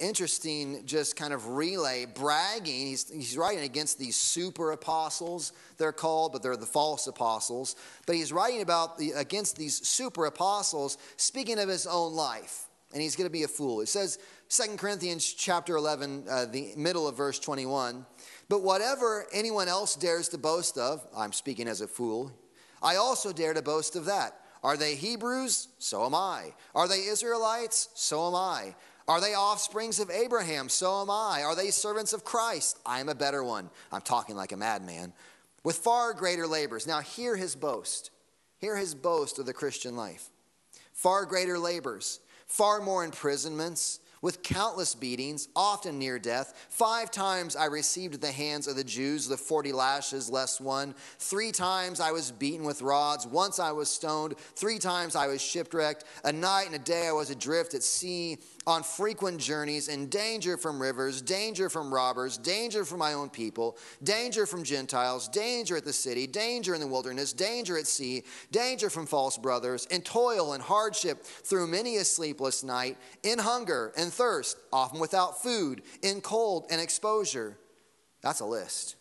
interesting, 0.00 0.84
just 0.86 1.16
kind 1.16 1.32
of 1.32 1.50
relay, 1.50 2.06
bragging. 2.06 2.86
He's, 2.86 3.08
he's 3.10 3.36
writing 3.36 3.64
against 3.64 3.98
these 3.98 4.16
super 4.16 4.72
apostles, 4.72 5.52
they're 5.78 5.92
called, 5.92 6.32
but 6.32 6.42
they're 6.42 6.56
the 6.56 6.66
false 6.66 7.06
apostles. 7.06 7.76
But 8.06 8.16
he's 8.16 8.32
writing 8.32 8.62
about 8.62 8.98
the, 8.98 9.12
against 9.12 9.56
these 9.56 9.86
super 9.86 10.26
apostles, 10.26 10.98
speaking 11.16 11.58
of 11.58 11.68
his 11.68 11.86
own 11.86 12.14
life. 12.14 12.63
And 12.94 13.02
he's 13.02 13.16
going 13.16 13.26
to 13.26 13.32
be 13.32 13.42
a 13.42 13.48
fool. 13.48 13.80
It 13.80 13.88
says, 13.88 14.18
2 14.48 14.76
Corinthians 14.76 15.34
chapter 15.34 15.76
11, 15.76 16.24
uh, 16.30 16.46
the 16.46 16.72
middle 16.76 17.06
of 17.06 17.16
verse 17.16 17.38
21. 17.38 18.06
But 18.48 18.62
whatever 18.62 19.26
anyone 19.32 19.68
else 19.68 19.96
dares 19.96 20.28
to 20.28 20.38
boast 20.38 20.78
of, 20.78 21.04
I'm 21.14 21.32
speaking 21.32 21.66
as 21.66 21.80
a 21.80 21.88
fool, 21.88 22.32
I 22.82 22.96
also 22.96 23.32
dare 23.32 23.52
to 23.52 23.62
boast 23.62 23.96
of 23.96 24.04
that. 24.06 24.40
Are 24.62 24.76
they 24.76 24.94
Hebrews? 24.94 25.68
So 25.78 26.06
am 26.06 26.14
I. 26.14 26.54
Are 26.74 26.88
they 26.88 27.04
Israelites? 27.04 27.88
So 27.94 28.28
am 28.28 28.34
I. 28.34 28.74
Are 29.06 29.20
they 29.20 29.34
offsprings 29.34 30.00
of 30.00 30.10
Abraham? 30.10 30.68
So 30.68 31.02
am 31.02 31.10
I. 31.10 31.42
Are 31.44 31.54
they 31.54 31.70
servants 31.70 32.12
of 32.12 32.24
Christ? 32.24 32.78
I 32.86 33.00
am 33.00 33.08
a 33.08 33.14
better 33.14 33.44
one. 33.44 33.68
I'm 33.92 34.00
talking 34.00 34.36
like 34.36 34.52
a 34.52 34.56
madman. 34.56 35.12
With 35.62 35.76
far 35.76 36.14
greater 36.14 36.46
labors. 36.46 36.86
Now, 36.86 37.00
hear 37.00 37.36
his 37.36 37.54
boast. 37.54 38.10
Hear 38.58 38.76
his 38.76 38.94
boast 38.94 39.38
of 39.38 39.46
the 39.46 39.52
Christian 39.52 39.96
life. 39.96 40.30
Far 40.92 41.26
greater 41.26 41.58
labors, 41.58 42.20
far 42.46 42.80
more 42.80 43.04
imprisonments 43.04 44.00
with 44.24 44.42
countless 44.42 44.94
beatings, 44.94 45.48
often 45.54 45.98
near 45.98 46.18
death. 46.18 46.66
Five 46.70 47.10
times 47.10 47.56
I 47.56 47.66
received 47.66 48.22
the 48.22 48.32
hands 48.32 48.66
of 48.66 48.74
the 48.74 48.82
Jews 48.82 49.28
the 49.28 49.36
40 49.36 49.70
lashes 49.72 50.30
less 50.30 50.58
one. 50.58 50.94
Three 51.18 51.52
times 51.52 52.00
I 52.00 52.10
was 52.10 52.30
beaten 52.30 52.64
with 52.64 52.80
rods. 52.80 53.26
Once 53.26 53.58
I 53.58 53.72
was 53.72 53.90
stoned. 53.90 54.38
Three 54.56 54.78
times 54.78 55.14
I 55.14 55.26
was 55.26 55.42
shipwrecked. 55.42 56.04
A 56.24 56.32
night 56.32 56.64
and 56.64 56.74
a 56.74 56.78
day 56.78 57.06
I 57.06 57.12
was 57.12 57.28
adrift 57.28 57.74
at 57.74 57.82
sea 57.82 58.38
on 58.66 58.82
frequent 58.82 59.38
journeys 59.38 59.88
in 59.88 60.08
danger 60.08 60.56
from 60.56 60.80
rivers, 60.80 61.20
danger 61.20 61.68
from 61.68 61.92
robbers, 61.92 62.38
danger 62.38 62.86
from 62.86 62.98
my 62.98 63.12
own 63.12 63.28
people, 63.28 63.76
danger 64.02 64.46
from 64.46 64.64
Gentiles, 64.64 65.28
danger 65.28 65.76
at 65.76 65.84
the 65.84 65.92
city, 65.92 66.26
danger 66.26 66.74
in 66.74 66.80
the 66.80 66.86
wilderness, 66.86 67.34
danger 67.34 67.76
at 67.76 67.86
sea, 67.86 68.22
danger 68.50 68.88
from 68.88 69.04
false 69.04 69.36
brothers, 69.36 69.86
in 69.90 70.00
toil 70.00 70.54
and 70.54 70.62
hardship 70.62 71.22
through 71.24 71.66
many 71.66 71.98
a 71.98 72.04
sleepless 72.04 72.64
night, 72.64 72.96
in 73.22 73.38
hunger 73.38 73.92
and 73.98 74.13
thirst, 74.14 74.56
often 74.72 75.00
without 75.00 75.42
food, 75.42 75.82
in 76.02 76.20
cold 76.20 76.66
and 76.70 76.80
exposure. 76.80 77.58
That's 78.22 78.40
a 78.40 78.46
list. 78.46 78.96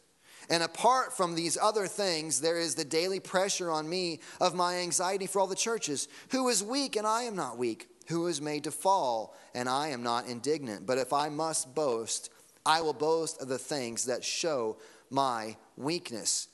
And 0.50 0.62
apart 0.62 1.15
from 1.15 1.36
these 1.36 1.58
other 1.58 1.88
things, 1.88 2.41
there 2.41 2.60
is 2.60 2.75
the 2.75 2.84
daily 2.84 3.20
pressure 3.20 3.72
on 3.72 3.88
me 3.88 4.20
of 4.41 4.55
my 4.55 4.77
anxiety 4.77 5.27
for 5.27 5.39
all 5.39 5.48
the 5.48 5.55
churches. 5.55 6.08
Who 6.32 6.50
is 6.50 6.63
weak 6.63 6.96
and 6.96 7.08
I 7.08 7.24
am 7.24 7.36
not 7.36 7.58
weak? 7.58 7.88
Who 8.10 8.27
is 8.27 8.41
made 8.41 8.65
to 8.65 8.72
fall 8.72 9.36
and 9.55 9.70
I 9.70 9.89
am 9.89 10.03
not 10.03 10.27
indignant? 10.27 10.86
But 10.86 10.98
if 10.98 11.13
I 11.13 11.29
must 11.29 11.74
boast, 11.74 12.29
I 12.65 12.82
will 12.82 12.93
boast 12.93 13.41
of 13.41 13.48
the 13.48 13.58
things 13.58 14.05
that 14.05 14.24
show 14.24 14.77
my 15.10 15.55
weakness. 15.77 16.50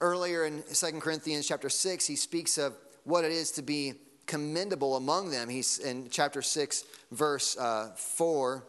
Earlier 0.00 0.44
in 0.44 0.62
2 0.72 1.00
Corinthians 1.00 1.48
chapter 1.48 1.68
6, 1.68 2.06
he 2.06 2.16
speaks 2.16 2.58
of 2.58 2.76
what 3.04 3.24
it 3.24 3.32
is 3.32 3.50
to 3.52 3.62
be 3.62 3.94
commendable 4.26 4.96
among 4.96 5.30
them. 5.30 5.48
He's 5.48 5.78
in 5.78 6.08
chapter 6.10 6.42
6, 6.42 6.84
verse 7.12 7.56
uh, 7.56 7.90
4. 7.96 8.64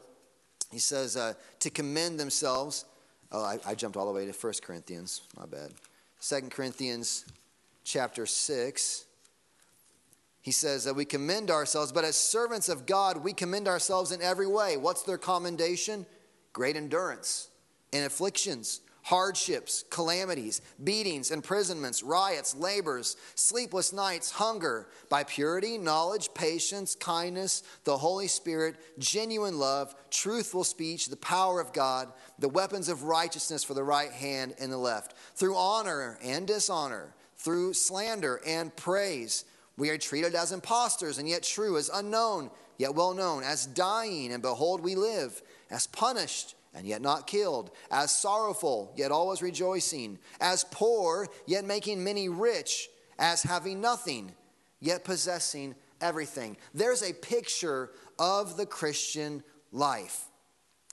He 0.71 0.79
says, 0.79 1.15
uh, 1.15 1.33
to 1.59 1.69
commend 1.69 2.19
themselves. 2.19 2.85
Oh, 3.31 3.43
I, 3.43 3.59
I, 3.65 3.75
jumped 3.75 3.97
all 3.97 4.05
the 4.05 4.12
way 4.12 4.25
to 4.25 4.31
1 4.31 4.53
Corinthians. 4.62 5.21
My 5.38 5.45
bad. 5.45 5.71
2 6.21 6.50
Corinthians 6.50 7.25
chapter 7.83 8.25
6. 8.25 9.05
He 10.41 10.51
says 10.51 10.83
that 10.83 10.95
we 10.95 11.05
commend 11.05 11.50
ourselves, 11.50 11.91
but 11.91 12.05
as 12.05 12.15
servants 12.15 12.69
of 12.69 12.85
God, 12.85 13.24
we 13.24 13.33
commend 13.33 13.67
ourselves 13.67 14.12
in 14.12 14.21
every 14.21 14.47
way. 14.47 14.77
What's 14.77 15.01
their 15.01 15.17
commendation? 15.17 16.05
Great 16.53 16.75
endurance 16.75 17.50
in 17.91 18.03
afflictions 18.03 18.81
hardships, 19.05 19.85
calamities, 19.91 20.62
beatings, 20.83 21.29
imprisonments, 21.29 22.01
riots, 22.01 22.55
labors, 22.55 23.17
sleepless 23.35 23.93
nights, 23.93 24.31
hunger, 24.31 24.88
by 25.09 25.24
purity, 25.24 25.77
knowledge, 25.77 26.33
patience, 26.33 26.95
kindness, 26.95 27.62
the 27.83 27.95
Holy 27.95 28.27
Spirit, 28.27 28.75
genuine 28.97 29.59
love, 29.59 29.93
truthful 30.09 30.63
speech, 30.63 31.05
the 31.05 31.15
power 31.17 31.62
of 31.62 31.71
God, 31.71 32.12
the 32.39 32.50
weapons 32.50 32.89
of 32.89 33.03
righteousness 33.03 33.63
for 33.63 33.75
the 33.75 33.83
right 33.83 34.12
hand 34.12 34.55
and 34.59 34.71
the 34.71 34.77
left, 34.77 35.13
through 35.35 35.55
honor 35.55 36.17
and 36.24 36.47
dishonor, 36.47 37.13
through 37.38 37.74
slander 37.74 38.41
and 38.43 38.75
praise. 38.75 39.45
We 39.77 39.91
are 39.91 40.00
treated 40.00 40.33
as 40.33 40.51
impostors 40.51 41.19
and 41.19 41.29
yet 41.29 41.43
true, 41.43 41.77
as 41.77 41.91
unknown, 41.93 42.50
yet 42.79 42.95
well 42.95 43.13
known, 43.13 43.43
as 43.43 43.67
dying, 43.67 44.33
and 44.33 44.41
behold, 44.41 44.81
we 44.81 44.95
live, 44.95 45.43
as 45.69 45.88
punished 45.88 46.55
and 46.74 46.86
yet 46.86 47.01
not 47.01 47.25
killed, 47.25 47.72
as 47.89 48.12
sorrowful, 48.12 48.91
yet 48.98 49.12
always 49.12 49.41
rejoicing, 49.41 50.19
as 50.41 50.65
poor, 50.72 51.27
yet 51.45 51.63
making 51.63 52.03
many 52.03 52.27
rich, 52.27 52.89
as 53.17 53.41
having 53.43 53.79
nothing, 53.79 54.34
yet 54.81 55.05
possessing 55.05 55.74
everything. 56.01 56.57
There's 56.74 57.01
a 57.01 57.13
picture 57.13 57.91
of 58.19 58.57
the 58.57 58.65
Christian 58.65 59.41
life. 59.72 60.25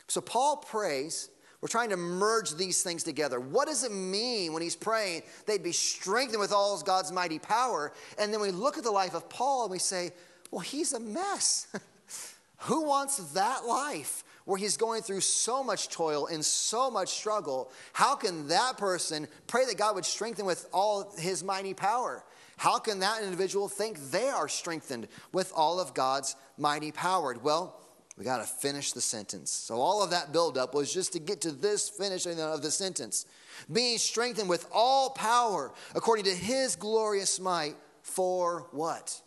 So 0.09 0.21
Paul 0.21 0.59
prays. 0.59 1.29
We're 1.61 1.69
trying 1.69 1.91
to 1.91 1.97
merge 1.97 2.57
these 2.57 2.83
things 2.83 3.05
together. 3.05 3.39
What 3.39 3.69
does 3.69 3.85
it 3.85 3.93
mean 3.93 4.53
when 4.53 4.63
he's 4.63 4.75
praying 4.75 5.23
they'd 5.47 5.63
be 5.63 5.71
strengthened 5.71 6.41
with 6.41 6.53
all 6.53 6.81
God's 6.83 7.13
mighty 7.13 7.39
power? 7.39 7.93
And 8.19 8.33
then 8.33 8.41
we 8.41 8.51
look 8.51 8.79
at 8.79 8.83
the 8.83 8.91
life 8.91 9.15
of 9.15 9.29
Paul 9.29 9.63
and 9.63 9.71
we 9.71 9.79
say, 9.79 10.11
well, 10.51 10.61
he's 10.61 10.93
a 10.93 10.99
mess. 10.99 11.69
Who 12.63 12.83
wants 12.83 13.19
that 13.35 13.65
life? 13.65 14.25
Where 14.45 14.59
he's 14.59 14.77
going 14.77 15.03
through 15.03 15.21
so 15.21 15.63
much 15.63 15.89
toil 15.89 16.27
and 16.27 16.45
so 16.45 16.91
much 16.91 17.11
struggle, 17.11 17.71
how 17.93 18.15
can 18.15 18.49
that 18.49 18.77
person 18.77 19.29
pray 19.47 19.65
that 19.67 19.79
God 19.79 19.95
would 19.95 20.05
strengthen 20.05 20.47
with 20.47 20.69
all 20.73 21.15
his 21.19 21.45
mighty 21.45 21.75
power? 21.75 22.25
How 22.57 22.79
can 22.79 23.01
that 23.01 23.23
individual 23.23 23.69
think 23.69 23.99
they 24.11 24.29
are 24.29 24.49
strengthened 24.49 25.09
with 25.33 25.53
all 25.55 25.81
of 25.81 25.95
God's 25.95 26.37
mighty 26.59 26.93
power? 26.93 27.37
Well, 27.43 27.79
we 28.17 28.25
got 28.25 28.39
to 28.39 28.45
finish 28.45 28.93
the 28.93 29.01
sentence. 29.01 29.51
So, 29.51 29.77
all 29.77 30.03
of 30.03 30.11
that 30.11 30.33
buildup 30.33 30.75
was 30.75 30.93
just 30.93 31.15
to 31.15 31.19
get 31.19 31.41
to 31.43 31.51
this 31.51 31.89
finishing 31.89 32.39
of 32.41 32.63
the 32.63 32.71
sentence. 32.71 33.27
Being 33.73 33.99
strengthened 33.99 34.49
with 34.49 34.67
all 34.71 35.11
power 35.11 35.73
according 35.95 36.27
to 36.27 36.35
his 36.35 36.77
glorious 36.77 37.41
might 37.41 37.75
for 38.03 38.67
what? 38.73 39.21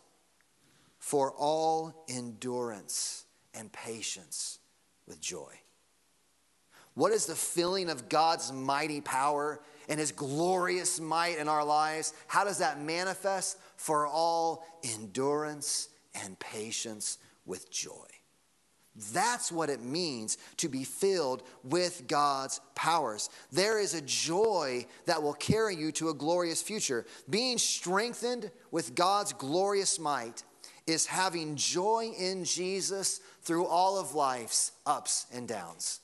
For 0.98 1.32
all 1.32 2.04
endurance 2.08 3.24
and 3.54 3.72
patience 3.72 4.60
with 5.06 5.20
joy. 5.20 5.52
What 6.94 7.12
is 7.12 7.26
the 7.26 7.34
feeling 7.34 7.90
of 7.90 8.08
God's 8.08 8.52
mighty 8.52 9.00
power 9.00 9.60
and 9.88 10.00
his 10.00 10.12
glorious 10.12 10.98
might 10.98 11.38
in 11.38 11.48
our 11.48 11.64
lives? 11.64 12.14
How 12.26 12.44
does 12.44 12.58
that 12.58 12.80
manifest? 12.80 13.58
For 13.76 14.06
all 14.06 14.64
endurance 14.82 15.90
and 16.24 16.38
patience 16.38 17.18
with 17.44 17.70
joy. 17.70 18.06
That's 19.12 19.52
what 19.52 19.68
it 19.68 19.82
means 19.82 20.38
to 20.56 20.68
be 20.68 20.84
filled 20.84 21.42
with 21.62 22.08
God's 22.08 22.62
powers. 22.74 23.28
There 23.52 23.78
is 23.78 23.92
a 23.92 24.00
joy 24.00 24.86
that 25.04 25.22
will 25.22 25.34
carry 25.34 25.76
you 25.76 25.92
to 25.92 26.08
a 26.08 26.14
glorious 26.14 26.62
future. 26.62 27.04
Being 27.28 27.58
strengthened 27.58 28.50
with 28.70 28.94
God's 28.94 29.34
glorious 29.34 29.98
might 29.98 30.44
is 30.86 31.06
having 31.06 31.56
joy 31.56 32.12
in 32.18 32.44
Jesus 32.44 33.20
through 33.42 33.66
all 33.66 33.98
of 33.98 34.14
life's 34.14 34.72
ups 34.86 35.26
and 35.32 35.48
downs. 35.48 36.00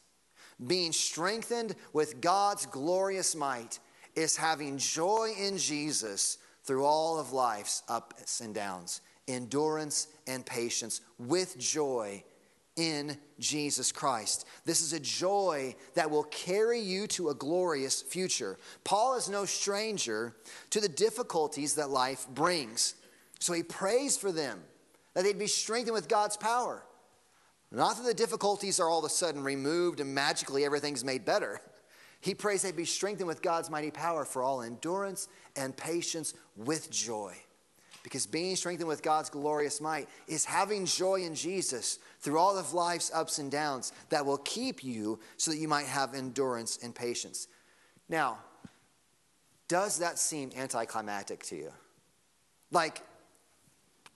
Being 0.67 0.93
strengthened 0.93 1.75
with 1.93 2.21
God's 2.21 2.67
glorious 2.67 3.35
might 3.35 3.79
is 4.15 4.37
having 4.37 4.79
joy 4.79 5.33
in 5.39 5.57
Jesus 5.57 6.39
through 6.65 6.85
all 6.85 7.19
of 7.19 7.33
life's 7.33 7.83
ups 7.89 8.41
and 8.41 8.55
downs, 8.55 9.01
endurance 9.29 10.09
and 10.27 10.45
patience 10.45 11.01
with 11.19 11.59
joy 11.59 12.23
in 12.77 13.17
Jesus 13.39 13.93
Christ. 13.93 14.47
This 14.65 14.81
is 14.81 14.93
a 14.93 15.01
joy 15.01 15.75
that 15.95 16.11
will 16.11 16.25
carry 16.25 16.81
you 16.81 17.07
to 17.09 17.29
a 17.29 17.35
glorious 17.35 18.01
future. 18.01 18.59
Paul 18.85 19.17
is 19.17 19.29
no 19.29 19.45
stranger 19.45 20.35
to 20.71 20.81
the 20.81 20.89
difficulties 20.89 21.75
that 21.75 21.91
life 21.91 22.27
brings. 22.29 22.95
So 23.41 23.53
he 23.53 23.63
prays 23.63 24.17
for 24.17 24.33
them 24.33 24.61
that 25.15 25.25
they'd 25.25 25.39
be 25.39 25.47
strengthened 25.47 25.95
with 25.95 26.09
God's 26.09 26.37
power. 26.37 26.85
Not 27.71 27.97
that 27.97 28.05
the 28.05 28.15
difficulties 28.15 28.79
are 28.81 28.89
all 28.89 28.99
of 28.99 29.05
a 29.05 29.09
sudden 29.09 29.43
removed 29.43 30.01
and 30.01 30.15
magically 30.15 30.65
everything's 30.65 31.05
made 31.05 31.25
better. 31.25 31.61
He 32.21 32.35
prays 32.35 32.63
they'd 32.63 32.77
be 32.77 32.85
strengthened 32.85 33.27
with 33.27 33.43
God's 33.43 33.71
mighty 33.71 33.91
power 33.91 34.25
for 34.25 34.43
all 34.43 34.63
endurance 34.63 35.29
and 35.57 35.77
patience 35.77 36.35
with 36.57 36.91
joy. 36.91 37.35
Because 38.03 38.27
being 38.27 38.57
strengthened 38.57 38.89
with 38.89 39.03
God's 39.03 39.31
glorious 39.31 39.81
might 39.81 40.09
is 40.27 40.45
having 40.45 40.87
joy 40.87 41.23
in 41.23 41.35
Jesus 41.35 41.99
through 42.21 42.39
all 42.39 42.59
of 42.59 42.75
life's 42.75 43.11
ups 43.15 43.39
and 43.39 43.51
downs 43.51 43.93
that 44.09 44.27
will 44.27 44.39
keep 44.39 44.83
you 44.85 45.21
so 45.37 45.51
that 45.51 45.57
you 45.57 45.69
might 45.69 45.87
have 45.87 46.15
endurance 46.15 46.79
and 46.83 46.95
patience. 46.95 47.49
Now, 48.09 48.39
does 49.69 49.99
that 49.99 50.19
seem 50.19 50.51
anticlimactic 50.57 51.43
to 51.45 51.57
you? 51.57 51.73
Like, 52.71 53.03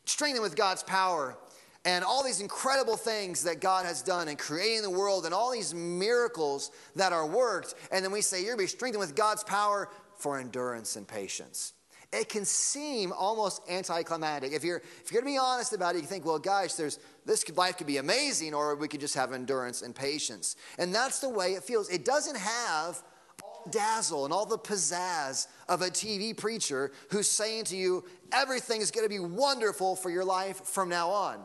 strengthened 0.06 0.42
with 0.42 0.56
God's 0.56 0.82
power 0.82 1.36
and 1.84 2.04
all 2.04 2.24
these 2.24 2.40
incredible 2.40 2.96
things 2.96 3.44
that 3.44 3.60
God 3.60 3.86
has 3.86 4.02
done 4.02 4.28
in 4.28 4.36
creating 4.36 4.82
the 4.82 4.90
world 4.90 5.24
and 5.24 5.32
all 5.32 5.52
these 5.52 5.72
miracles 5.72 6.72
that 6.96 7.12
are 7.12 7.26
worked. 7.26 7.74
And 7.92 8.04
then 8.04 8.10
we 8.10 8.22
say, 8.22 8.42
You're 8.42 8.56
to 8.56 8.62
be 8.62 8.66
strengthened 8.66 9.00
with 9.00 9.14
God's 9.14 9.44
power 9.44 9.88
for 10.16 10.38
endurance 10.38 10.96
and 10.96 11.06
patience. 11.06 11.74
It 12.12 12.28
can 12.28 12.44
seem 12.44 13.12
almost 13.12 13.62
anticlimactic. 13.68 14.52
If 14.52 14.64
you're, 14.64 14.78
if 14.78 15.10
you're 15.10 15.20
going 15.20 15.34
to 15.34 15.36
be 15.36 15.44
honest 15.44 15.72
about 15.72 15.96
it, 15.96 16.02
you 16.02 16.06
think, 16.06 16.24
well, 16.24 16.38
gosh, 16.38 16.74
there's, 16.74 16.98
this 17.24 17.48
life 17.56 17.76
could 17.76 17.86
be 17.86 17.96
amazing, 17.96 18.54
or 18.54 18.76
we 18.76 18.88
could 18.88 19.00
just 19.00 19.14
have 19.16 19.32
endurance 19.32 19.82
and 19.82 19.94
patience. 19.94 20.56
And 20.78 20.94
that's 20.94 21.18
the 21.18 21.28
way 21.28 21.54
it 21.54 21.64
feels. 21.64 21.90
It 21.90 22.04
doesn't 22.04 22.36
have 22.36 23.02
dazzle 23.70 24.24
and 24.24 24.32
all 24.32 24.46
the 24.46 24.58
pizzazz 24.58 25.46
of 25.68 25.82
a 25.82 25.90
TV 25.90 26.36
preacher 26.36 26.92
who's 27.10 27.30
saying 27.30 27.64
to 27.64 27.76
you, 27.76 28.04
everything 28.32 28.80
is 28.80 28.90
going 28.90 29.04
to 29.04 29.08
be 29.08 29.18
wonderful 29.18 29.96
for 29.96 30.10
your 30.10 30.24
life 30.24 30.64
from 30.64 30.88
now 30.88 31.10
on. 31.10 31.44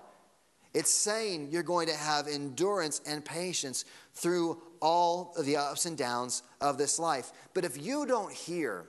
It's 0.74 0.92
saying 0.92 1.50
you're 1.52 1.64
going 1.64 1.88
to 1.88 1.96
have 1.96 2.28
endurance 2.28 3.02
and 3.06 3.24
patience 3.26 3.86
through 4.14 4.62
all 4.82 5.34
of 5.38 5.46
the 5.46 5.58
ups 5.58 5.86
and 5.86 5.98
downs 5.98 6.44
of 6.62 6.78
this 6.78 6.98
life. 6.98 7.32
But 7.54 7.66
if 7.66 7.82
you 7.82 8.06
don't 8.06 8.32
hear 8.32 8.86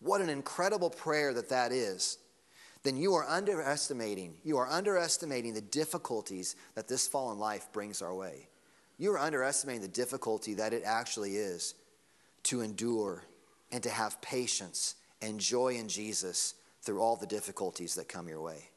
what 0.00 0.20
an 0.20 0.28
incredible 0.28 0.90
prayer 0.90 1.32
that 1.32 1.48
that 1.48 1.72
is, 1.72 2.18
then 2.82 2.96
you 2.96 3.14
are 3.14 3.26
underestimating, 3.26 4.34
you 4.44 4.58
are 4.58 4.68
underestimating 4.68 5.54
the 5.54 5.60
difficulties 5.60 6.56
that 6.74 6.88
this 6.88 7.06
fallen 7.06 7.38
life 7.38 7.68
brings 7.72 8.02
our 8.02 8.14
way. 8.14 8.48
You 8.98 9.12
are 9.12 9.18
underestimating 9.18 9.82
the 9.82 9.88
difficulty 9.88 10.54
that 10.54 10.72
it 10.72 10.82
actually 10.84 11.36
is 11.36 11.74
to 12.44 12.60
endure 12.60 13.24
and 13.70 13.82
to 13.82 13.90
have 13.90 14.20
patience 14.20 14.96
and 15.20 15.40
joy 15.40 15.74
in 15.74 15.88
Jesus 15.88 16.54
through 16.82 17.00
all 17.00 17.16
the 17.16 17.26
difficulties 17.26 17.94
that 17.94 18.08
come 18.08 18.28
your 18.28 18.42
way. 18.42 18.68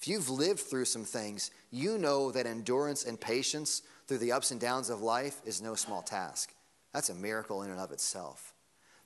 If 0.00 0.08
you've 0.08 0.28
lived 0.28 0.60
through 0.60 0.84
some 0.84 1.04
things, 1.04 1.50
you 1.70 1.96
know 1.96 2.30
that 2.30 2.46
endurance 2.46 3.04
and 3.04 3.18
patience 3.18 3.82
through 4.06 4.18
the 4.18 4.32
ups 4.32 4.50
and 4.50 4.60
downs 4.60 4.90
of 4.90 5.00
life 5.00 5.40
is 5.46 5.62
no 5.62 5.74
small 5.74 6.02
task. 6.02 6.52
That's 6.92 7.08
a 7.08 7.14
miracle 7.14 7.62
in 7.62 7.70
and 7.70 7.80
of 7.80 7.90
itself. 7.90 8.52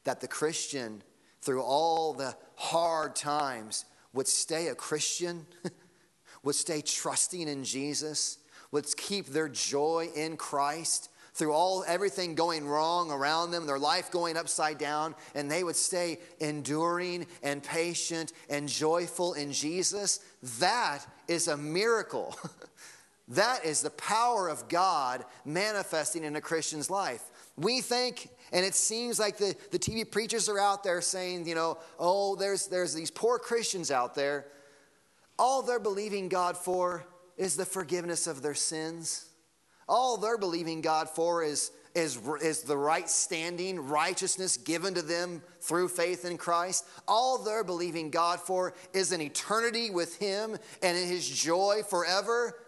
That 0.04 0.20
the 0.20 0.28
Christian, 0.28 1.02
through 1.40 1.62
all 1.62 2.14
the 2.14 2.36
hard 2.56 3.14
times, 3.14 3.84
would 4.12 4.26
stay 4.26 4.68
a 4.68 4.74
Christian, 4.74 5.46
would 6.42 6.56
stay 6.56 6.82
trusting 6.82 7.46
in 7.46 7.62
Jesus, 7.62 8.38
would 8.72 8.84
keep 8.96 9.26
their 9.26 9.48
joy 9.48 10.08
in 10.14 10.36
Christ 10.36 11.10
through 11.38 11.52
all 11.52 11.84
everything 11.86 12.34
going 12.34 12.66
wrong 12.66 13.12
around 13.12 13.52
them, 13.52 13.64
their 13.64 13.78
life 13.78 14.10
going 14.10 14.36
upside 14.36 14.76
down, 14.76 15.14
and 15.36 15.48
they 15.48 15.62
would 15.62 15.76
stay 15.76 16.18
enduring 16.40 17.26
and 17.44 17.62
patient 17.62 18.32
and 18.50 18.68
joyful 18.68 19.34
in 19.34 19.52
Jesus, 19.52 20.18
that 20.58 21.06
is 21.28 21.46
a 21.46 21.56
miracle. 21.56 22.36
that 23.28 23.64
is 23.64 23.82
the 23.82 23.90
power 23.90 24.48
of 24.48 24.68
God 24.68 25.24
manifesting 25.44 26.24
in 26.24 26.34
a 26.34 26.40
Christian's 26.40 26.90
life. 26.90 27.22
We 27.56 27.82
think, 27.82 28.30
and 28.52 28.64
it 28.64 28.74
seems 28.74 29.20
like 29.20 29.36
the, 29.36 29.54
the 29.70 29.78
TV 29.78 30.10
preachers 30.10 30.48
are 30.48 30.58
out 30.58 30.82
there 30.82 31.00
saying, 31.00 31.46
you 31.46 31.54
know, 31.54 31.78
oh, 32.00 32.34
there's, 32.34 32.66
there's 32.66 32.94
these 32.94 33.12
poor 33.12 33.38
Christians 33.38 33.92
out 33.92 34.16
there. 34.16 34.46
All 35.38 35.62
they're 35.62 35.78
believing 35.78 36.28
God 36.28 36.56
for 36.56 37.06
is 37.36 37.56
the 37.56 37.64
forgiveness 37.64 38.26
of 38.26 38.42
their 38.42 38.54
sins. 38.54 39.27
All 39.88 40.16
they're 40.16 40.38
believing 40.38 40.80
God 40.80 41.08
for 41.08 41.42
is, 41.42 41.70
is, 41.94 42.18
is 42.42 42.62
the 42.62 42.76
right 42.76 43.08
standing, 43.08 43.88
righteousness 43.88 44.56
given 44.56 44.94
to 44.94 45.02
them 45.02 45.42
through 45.60 45.88
faith 45.88 46.24
in 46.24 46.36
Christ. 46.36 46.84
All 47.06 47.38
they're 47.38 47.64
believing 47.64 48.10
God 48.10 48.40
for 48.40 48.74
is 48.92 49.12
an 49.12 49.20
eternity 49.20 49.90
with 49.90 50.18
Him 50.18 50.56
and 50.82 50.96
in 50.96 51.08
His 51.08 51.28
joy 51.28 51.82
forever. 51.88 52.58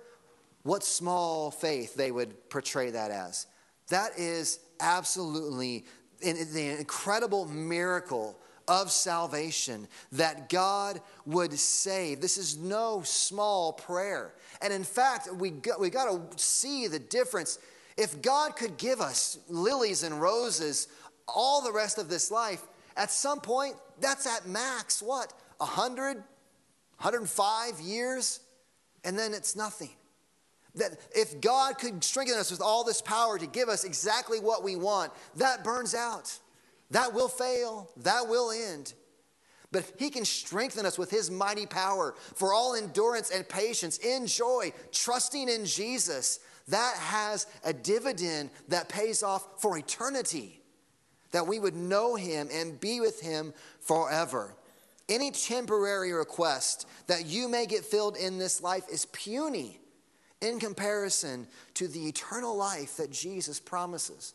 What 0.62 0.82
small 0.82 1.50
faith 1.50 1.94
they 1.94 2.10
would 2.10 2.50
portray 2.50 2.90
that 2.90 3.10
as. 3.10 3.46
That 3.88 4.12
is 4.18 4.60
absolutely 4.78 5.84
the 6.20 6.76
incredible 6.78 7.46
miracle 7.46 8.38
of 8.70 8.92
salvation 8.92 9.88
that 10.12 10.48
God 10.48 11.00
would 11.26 11.58
save. 11.58 12.20
This 12.20 12.38
is 12.38 12.56
no 12.56 13.02
small 13.04 13.72
prayer. 13.72 14.32
And 14.62 14.72
in 14.72 14.84
fact, 14.84 15.28
we 15.34 15.50
got, 15.50 15.80
we 15.80 15.90
got 15.90 16.04
to 16.04 16.38
see 16.38 16.86
the 16.86 17.00
difference. 17.00 17.58
If 17.96 18.22
God 18.22 18.54
could 18.54 18.76
give 18.76 19.00
us 19.00 19.38
lilies 19.48 20.04
and 20.04 20.20
roses 20.20 20.86
all 21.26 21.62
the 21.62 21.72
rest 21.72 21.98
of 21.98 22.08
this 22.08 22.30
life, 22.30 22.62
at 22.96 23.10
some 23.10 23.40
point, 23.40 23.74
that's 24.00 24.24
at 24.24 24.46
max 24.46 25.02
what? 25.02 25.32
100, 25.58 26.18
105 26.18 27.80
years? 27.80 28.38
And 29.02 29.18
then 29.18 29.34
it's 29.34 29.56
nothing. 29.56 29.90
That 30.76 30.92
if 31.12 31.40
God 31.40 31.76
could 31.76 32.04
strengthen 32.04 32.38
us 32.38 32.52
with 32.52 32.60
all 32.62 32.84
this 32.84 33.02
power 33.02 33.36
to 33.36 33.46
give 33.48 33.68
us 33.68 33.82
exactly 33.82 34.38
what 34.38 34.62
we 34.62 34.76
want, 34.76 35.10
that 35.34 35.64
burns 35.64 35.92
out. 35.92 36.38
That 36.90 37.14
will 37.14 37.28
fail. 37.28 37.90
That 37.98 38.28
will 38.28 38.50
end. 38.50 38.94
But 39.72 39.92
He 39.98 40.10
can 40.10 40.24
strengthen 40.24 40.84
us 40.86 40.98
with 40.98 41.10
His 41.10 41.30
mighty 41.30 41.66
power 41.66 42.14
for 42.34 42.52
all 42.52 42.74
endurance 42.74 43.30
and 43.30 43.48
patience 43.48 43.98
in 43.98 44.26
joy, 44.26 44.72
trusting 44.92 45.48
in 45.48 45.64
Jesus. 45.64 46.40
That 46.68 46.96
has 46.96 47.46
a 47.64 47.72
dividend 47.72 48.50
that 48.68 48.88
pays 48.88 49.22
off 49.22 49.60
for 49.60 49.78
eternity, 49.78 50.60
that 51.30 51.46
we 51.46 51.58
would 51.58 51.76
know 51.76 52.16
Him 52.16 52.48
and 52.52 52.80
be 52.80 53.00
with 53.00 53.20
Him 53.20 53.54
forever. 53.80 54.54
Any 55.08 55.30
temporary 55.32 56.12
request 56.12 56.86
that 57.08 57.26
you 57.26 57.48
may 57.48 57.66
get 57.66 57.84
filled 57.84 58.16
in 58.16 58.38
this 58.38 58.60
life 58.62 58.84
is 58.90 59.06
puny 59.06 59.80
in 60.40 60.60
comparison 60.60 61.46
to 61.74 61.88
the 61.88 62.06
eternal 62.06 62.56
life 62.56 62.96
that 62.96 63.10
Jesus 63.10 63.60
promises. 63.60 64.34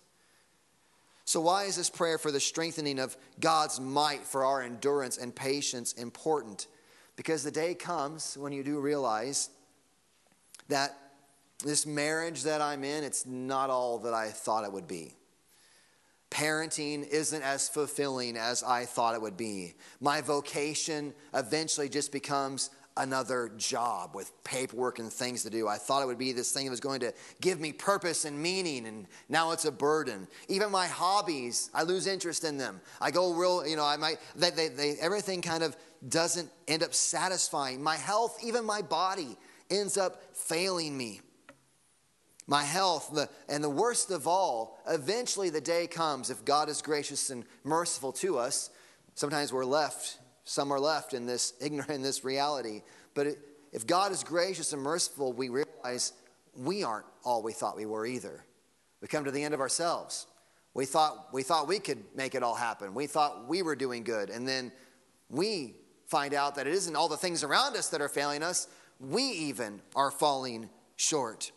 So, 1.25 1.41
why 1.41 1.63
is 1.63 1.75
this 1.75 1.89
prayer 1.89 2.19
for 2.19 2.31
the 2.31 2.39
strengthening 2.39 2.99
of 2.99 3.17
God's 3.39 3.79
might 3.79 4.23
for 4.23 4.45
our 4.45 4.61
endurance 4.61 5.17
and 5.17 5.35
patience 5.35 5.93
important? 5.93 6.67
Because 7.15 7.43
the 7.43 7.51
day 7.51 7.73
comes 7.73 8.37
when 8.37 8.53
you 8.53 8.63
do 8.63 8.79
realize 8.79 9.49
that 10.69 10.95
this 11.63 11.85
marriage 11.85 12.43
that 12.43 12.61
I'm 12.61 12.83
in, 12.83 13.03
it's 13.03 13.25
not 13.25 13.71
all 13.71 13.99
that 13.99 14.13
I 14.13 14.29
thought 14.29 14.65
it 14.65 14.71
would 14.71 14.87
be. 14.87 15.15
Parenting 16.29 17.07
isn't 17.07 17.41
as 17.41 17.69
fulfilling 17.69 18.35
as 18.35 18.61
I 18.61 18.85
thought 18.85 19.15
it 19.15 19.21
would 19.21 19.37
be. 19.37 19.75
My 20.01 20.21
vocation 20.21 21.13
eventually 21.33 21.87
just 21.87 22.11
becomes 22.11 22.69
another 22.97 23.51
job 23.57 24.15
with 24.15 24.31
paperwork 24.43 24.99
and 24.99 25.11
things 25.11 25.43
to 25.43 25.49
do. 25.49 25.67
I 25.67 25.77
thought 25.77 26.01
it 26.01 26.05
would 26.05 26.17
be 26.17 26.31
this 26.31 26.51
thing 26.51 26.65
that 26.65 26.71
was 26.71 26.79
going 26.79 27.01
to 27.01 27.13
give 27.41 27.59
me 27.59 27.73
purpose 27.73 28.25
and 28.25 28.41
meaning, 28.41 28.87
and 28.87 29.07
now 29.27 29.51
it's 29.51 29.65
a 29.65 29.71
burden. 29.71 30.27
Even 30.47 30.71
my 30.71 30.87
hobbies, 30.87 31.69
I 31.73 31.83
lose 31.83 32.07
interest 32.07 32.43
in 32.43 32.57
them. 32.57 32.79
I 33.01 33.11
go 33.11 33.33
real, 33.33 33.67
you 33.67 33.75
know, 33.75 33.85
I 33.85 33.97
might, 33.97 34.17
they, 34.35 34.49
they, 34.49 34.67
they, 34.69 34.95
everything 35.01 35.41
kind 35.41 35.63
of 35.63 35.75
doesn't 36.07 36.49
end 36.67 36.83
up 36.83 36.93
satisfying. 36.93 37.83
My 37.83 37.95
health, 37.95 38.39
even 38.43 38.63
my 38.65 38.81
body, 38.81 39.37
ends 39.69 39.97
up 39.97 40.35
failing 40.35 40.97
me. 40.97 41.21
My 42.47 42.63
health, 42.63 43.09
the, 43.13 43.27
and 43.49 43.63
the 43.63 43.69
worst 43.69 44.11
of 44.11 44.27
all, 44.27 44.79
eventually 44.87 45.49
the 45.49 45.61
day 45.61 45.87
comes, 45.87 46.29
if 46.29 46.45
God 46.45 46.69
is 46.69 46.81
gracious 46.81 47.29
and 47.29 47.43
merciful 47.63 48.11
to 48.13 48.37
us, 48.37 48.69
sometimes 49.15 49.51
we're 49.51 49.65
left 49.65 50.19
some 50.45 50.71
are 50.71 50.79
left 50.79 51.13
in 51.13 51.25
this 51.25 51.53
ignorant 51.61 51.91
in 51.91 52.01
this 52.01 52.23
reality. 52.23 52.81
But 53.13 53.27
if 53.73 53.85
God 53.85 54.11
is 54.11 54.23
gracious 54.23 54.71
and 54.71 54.81
merciful, 54.81 55.33
we 55.33 55.49
realize 55.49 56.13
we 56.55 56.83
aren't 56.83 57.05
all 57.23 57.43
we 57.43 57.51
thought 57.51 57.75
we 57.75 57.85
were 57.85 58.05
either. 58.05 58.45
We 59.01 59.07
come 59.09 59.25
to 59.25 59.31
the 59.31 59.43
end 59.43 59.53
of 59.53 59.59
ourselves. 59.59 60.27
We 60.73 60.85
thought 60.85 61.33
we 61.33 61.43
thought 61.43 61.67
we 61.67 61.79
could 61.79 62.03
make 62.15 62.35
it 62.35 62.43
all 62.43 62.55
happen. 62.55 62.93
We 62.93 63.07
thought 63.07 63.47
we 63.47 63.61
were 63.61 63.75
doing 63.75 64.03
good, 64.03 64.29
and 64.29 64.47
then 64.47 64.71
we 65.29 65.75
find 66.07 66.33
out 66.33 66.55
that 66.55 66.67
it 66.67 66.73
isn't 66.73 66.95
all 66.95 67.09
the 67.09 67.17
things 67.17 67.43
around 67.43 67.75
us 67.75 67.89
that 67.89 68.01
are 68.01 68.09
failing 68.09 68.43
us. 68.43 68.67
We 68.99 69.23
even 69.23 69.81
are 69.95 70.11
falling 70.11 70.69
short. 70.95 71.51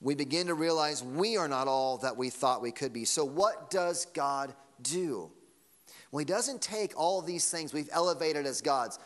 We 0.00 0.14
begin 0.14 0.48
to 0.48 0.54
realize 0.54 1.02
we 1.02 1.36
are 1.36 1.48
not 1.48 1.68
all 1.68 1.98
that 1.98 2.16
we 2.16 2.28
thought 2.28 2.60
we 2.60 2.72
could 2.72 2.92
be. 2.92 3.04
So, 3.04 3.24
what 3.24 3.70
does 3.70 4.06
God 4.06 4.52
do? 4.82 5.30
Well, 6.12 6.18
He 6.18 6.24
doesn't 6.26 6.60
take 6.60 6.92
all 6.96 7.18
of 7.18 7.26
these 7.26 7.50
things 7.50 7.72
we've 7.72 7.88
elevated 7.90 8.46
as 8.46 8.60
gods. 8.60 8.98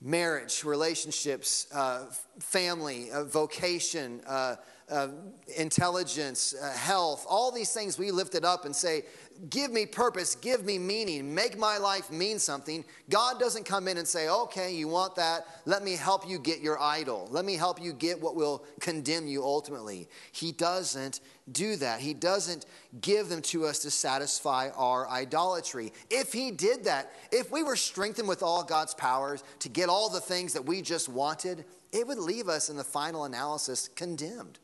Marriage, 0.00 0.64
relationships, 0.64 1.68
uh, 1.72 2.06
family, 2.40 3.12
uh, 3.12 3.22
vocation, 3.22 4.20
uh, 4.26 4.56
uh 4.90 5.08
intelligence, 5.56 6.56
uh, 6.60 6.72
health, 6.72 7.24
all 7.28 7.52
these 7.52 7.72
things 7.72 7.98
we 7.98 8.10
lifted 8.10 8.44
up 8.44 8.64
and 8.64 8.74
say, 8.74 9.04
give 9.50 9.70
me 9.70 9.86
purpose, 9.86 10.34
give 10.34 10.64
me 10.64 10.78
meaning, 10.78 11.34
make 11.34 11.58
my 11.58 11.78
life 11.78 12.10
mean 12.10 12.38
something. 12.38 12.84
God 13.10 13.38
doesn't 13.38 13.64
come 13.64 13.88
in 13.88 13.98
and 13.98 14.06
say, 14.06 14.28
okay, 14.28 14.74
you 14.74 14.88
want 14.88 15.16
that? 15.16 15.46
Let 15.64 15.82
me 15.82 15.96
help 15.96 16.28
you 16.28 16.38
get 16.38 16.60
your 16.60 16.80
idol. 16.80 17.28
Let 17.30 17.44
me 17.44 17.56
help 17.56 17.80
you 17.80 17.92
get 17.92 18.20
what 18.20 18.36
will 18.36 18.64
condemn 18.80 19.26
you 19.26 19.42
ultimately. 19.42 20.08
He 20.32 20.52
doesn't 20.52 21.20
do 21.50 21.76
that. 21.76 22.00
He 22.00 22.14
doesn't 22.14 22.66
give 23.00 23.28
them 23.28 23.42
to 23.42 23.66
us 23.66 23.80
to 23.80 23.90
satisfy 23.90 24.70
our 24.76 25.08
idolatry. 25.08 25.92
If 26.10 26.32
He 26.32 26.50
did 26.50 26.84
that, 26.84 27.12
if 27.30 27.50
we 27.50 27.62
were 27.62 27.76
strengthened 27.76 28.28
with 28.28 28.42
all 28.42 28.62
God's 28.62 28.94
powers 28.94 29.42
to 29.60 29.68
get 29.68 29.88
all 29.88 30.08
the 30.08 30.20
things 30.20 30.52
that 30.52 30.64
we 30.64 30.82
just 30.82 31.08
wanted, 31.08 31.64
it 31.92 32.06
would 32.06 32.18
leave 32.18 32.48
us 32.48 32.70
in 32.70 32.76
the 32.76 32.84
final 32.84 33.24
analysis 33.24 33.88
condemned 33.88 34.58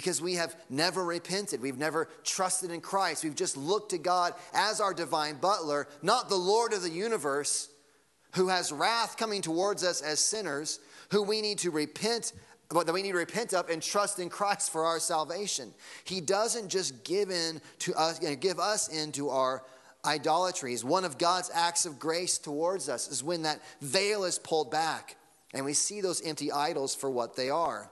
because 0.00 0.22
we 0.22 0.36
have 0.36 0.56
never 0.70 1.04
repented. 1.04 1.60
We've 1.60 1.76
never 1.76 2.08
trusted 2.24 2.70
in 2.70 2.80
Christ. 2.80 3.22
We've 3.22 3.34
just 3.34 3.58
looked 3.58 3.90
to 3.90 3.98
God 3.98 4.32
as 4.54 4.80
our 4.80 4.94
divine 4.94 5.36
butler, 5.36 5.86
not 6.00 6.30
the 6.30 6.36
Lord 6.36 6.72
of 6.72 6.80
the 6.80 6.88
universe 6.88 7.68
who 8.34 8.48
has 8.48 8.72
wrath 8.72 9.18
coming 9.18 9.42
towards 9.42 9.84
us 9.84 10.00
as 10.00 10.18
sinners, 10.18 10.80
who 11.10 11.22
we 11.22 11.42
need 11.42 11.58
to 11.58 11.70
repent 11.70 12.32
but 12.70 12.86
that 12.86 12.92
we 12.92 13.02
need 13.02 13.10
to 13.10 13.18
repent 13.18 13.52
of 13.52 13.68
and 13.68 13.82
trust 13.82 14.20
in 14.20 14.30
Christ 14.30 14.70
for 14.70 14.84
our 14.84 15.00
salvation. 15.00 15.74
He 16.04 16.20
doesn't 16.20 16.68
just 16.68 17.02
give 17.02 17.28
in 17.28 17.60
to 17.80 17.92
us, 17.94 18.20
give 18.20 18.60
us 18.60 18.86
into 18.88 19.28
our 19.28 19.64
idolatries. 20.06 20.84
One 20.84 21.04
of 21.04 21.18
God's 21.18 21.50
acts 21.52 21.84
of 21.84 21.98
grace 21.98 22.38
towards 22.38 22.88
us 22.88 23.08
is 23.08 23.24
when 23.24 23.42
that 23.42 23.60
veil 23.80 24.22
is 24.22 24.38
pulled 24.38 24.70
back 24.70 25.16
and 25.52 25.64
we 25.64 25.72
see 25.72 26.00
those 26.00 26.22
empty 26.22 26.52
idols 26.52 26.94
for 26.94 27.10
what 27.10 27.34
they 27.34 27.50
are. 27.50 27.90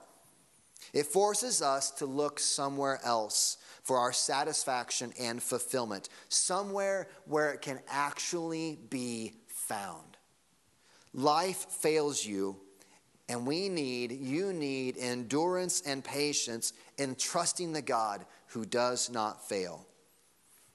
It 0.93 1.05
forces 1.05 1.61
us 1.61 1.91
to 1.91 2.05
look 2.05 2.39
somewhere 2.39 2.99
else 3.03 3.57
for 3.83 3.97
our 3.97 4.13
satisfaction 4.13 5.13
and 5.19 5.41
fulfillment, 5.41 6.09
somewhere 6.29 7.07
where 7.25 7.51
it 7.51 7.61
can 7.61 7.79
actually 7.87 8.77
be 8.89 9.33
found. 9.47 10.17
Life 11.13 11.65
fails 11.69 12.25
you, 12.25 12.57
and 13.27 13.45
we 13.45 13.69
need, 13.69 14.11
you 14.11 14.53
need 14.53 14.97
endurance 14.97 15.81
and 15.85 16.03
patience 16.03 16.73
in 16.97 17.15
trusting 17.15 17.73
the 17.73 17.81
God 17.81 18.25
who 18.47 18.65
does 18.65 19.09
not 19.09 19.47
fail. 19.47 19.85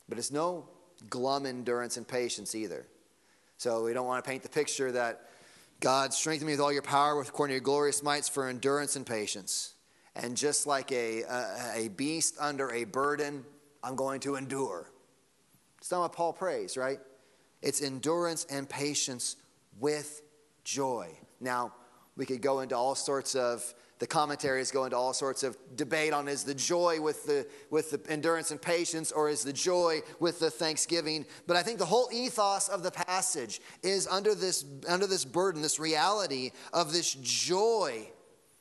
But 0.09 0.19
it's 0.19 0.31
no 0.31 0.69
glum 1.11 1.47
endurance 1.47 1.97
and 1.97 2.07
patience 2.07 2.55
either. 2.55 2.87
So 3.59 3.85
we 3.85 3.93
don't 3.93 4.07
want 4.07 4.25
to 4.25 4.29
paint 4.29 4.43
the 4.43 4.49
picture 4.49 4.91
that 4.93 5.29
God 5.81 6.13
strengthen 6.13 6.47
me 6.47 6.53
with 6.53 6.61
all 6.61 6.73
your 6.73 6.83
power 6.83 7.17
with 7.17 7.29
according 7.29 7.53
to 7.53 7.55
your 7.57 7.65
glorious 7.65 8.03
mights 8.03 8.29
for 8.29 8.49
endurance 8.49 8.97
and 8.97 9.07
patience. 9.07 9.74
And 10.17 10.37
just 10.37 10.67
like 10.67 10.93
a, 10.93 11.23
a, 11.23 11.73
a 11.75 11.89
beast 11.89 12.37
under 12.41 12.71
a 12.71 12.85
burden, 12.85 13.45
I'm 13.83 13.97
going 13.97 14.21
to 14.21 14.37
endure. 14.37 14.91
It's 15.79 15.91
not 15.91 16.01
what 16.01 16.13
Paul 16.13 16.33
prays, 16.33 16.77
right? 16.77 16.99
It's 17.63 17.83
endurance 17.83 18.47
and 18.51 18.69
patience 18.69 19.37
with 19.81 20.23
joy. 20.65 21.11
Now, 21.41 21.73
we 22.17 22.27
could 22.27 22.41
go 22.41 22.61
into 22.61 22.77
all 22.77 22.95
sorts 22.95 23.35
of 23.35 23.75
the 24.01 24.07
commentaries 24.07 24.71
go 24.71 24.85
into 24.85 24.97
all 24.97 25.13
sorts 25.13 25.43
of 25.43 25.57
debate 25.77 26.13
on 26.13 26.29
is 26.29 26.45
the 26.45 26.55
joy 26.55 27.01
with 27.01 27.25
the 27.27 27.47
with 27.71 27.91
the 27.91 28.01
endurance 28.11 28.51
and 28.51 28.61
patience 28.61 29.13
or 29.13 29.31
is 29.31 29.45
the 29.45 29.53
joy 29.53 30.01
with 30.21 30.41
the 30.41 30.51
thanksgiving 30.51 31.25
but 31.47 31.57
i 31.57 31.63
think 31.63 31.79
the 31.79 31.87
whole 31.87 32.09
ethos 32.13 32.69
of 32.69 32.83
the 32.83 32.91
passage 32.91 33.61
is 33.83 34.07
under 34.09 34.35
this 34.35 34.65
under 34.89 35.07
this 35.07 35.25
burden 35.25 35.63
this 35.63 35.79
reality 35.79 36.51
of 36.73 36.93
this 36.93 37.15
joy 37.15 38.07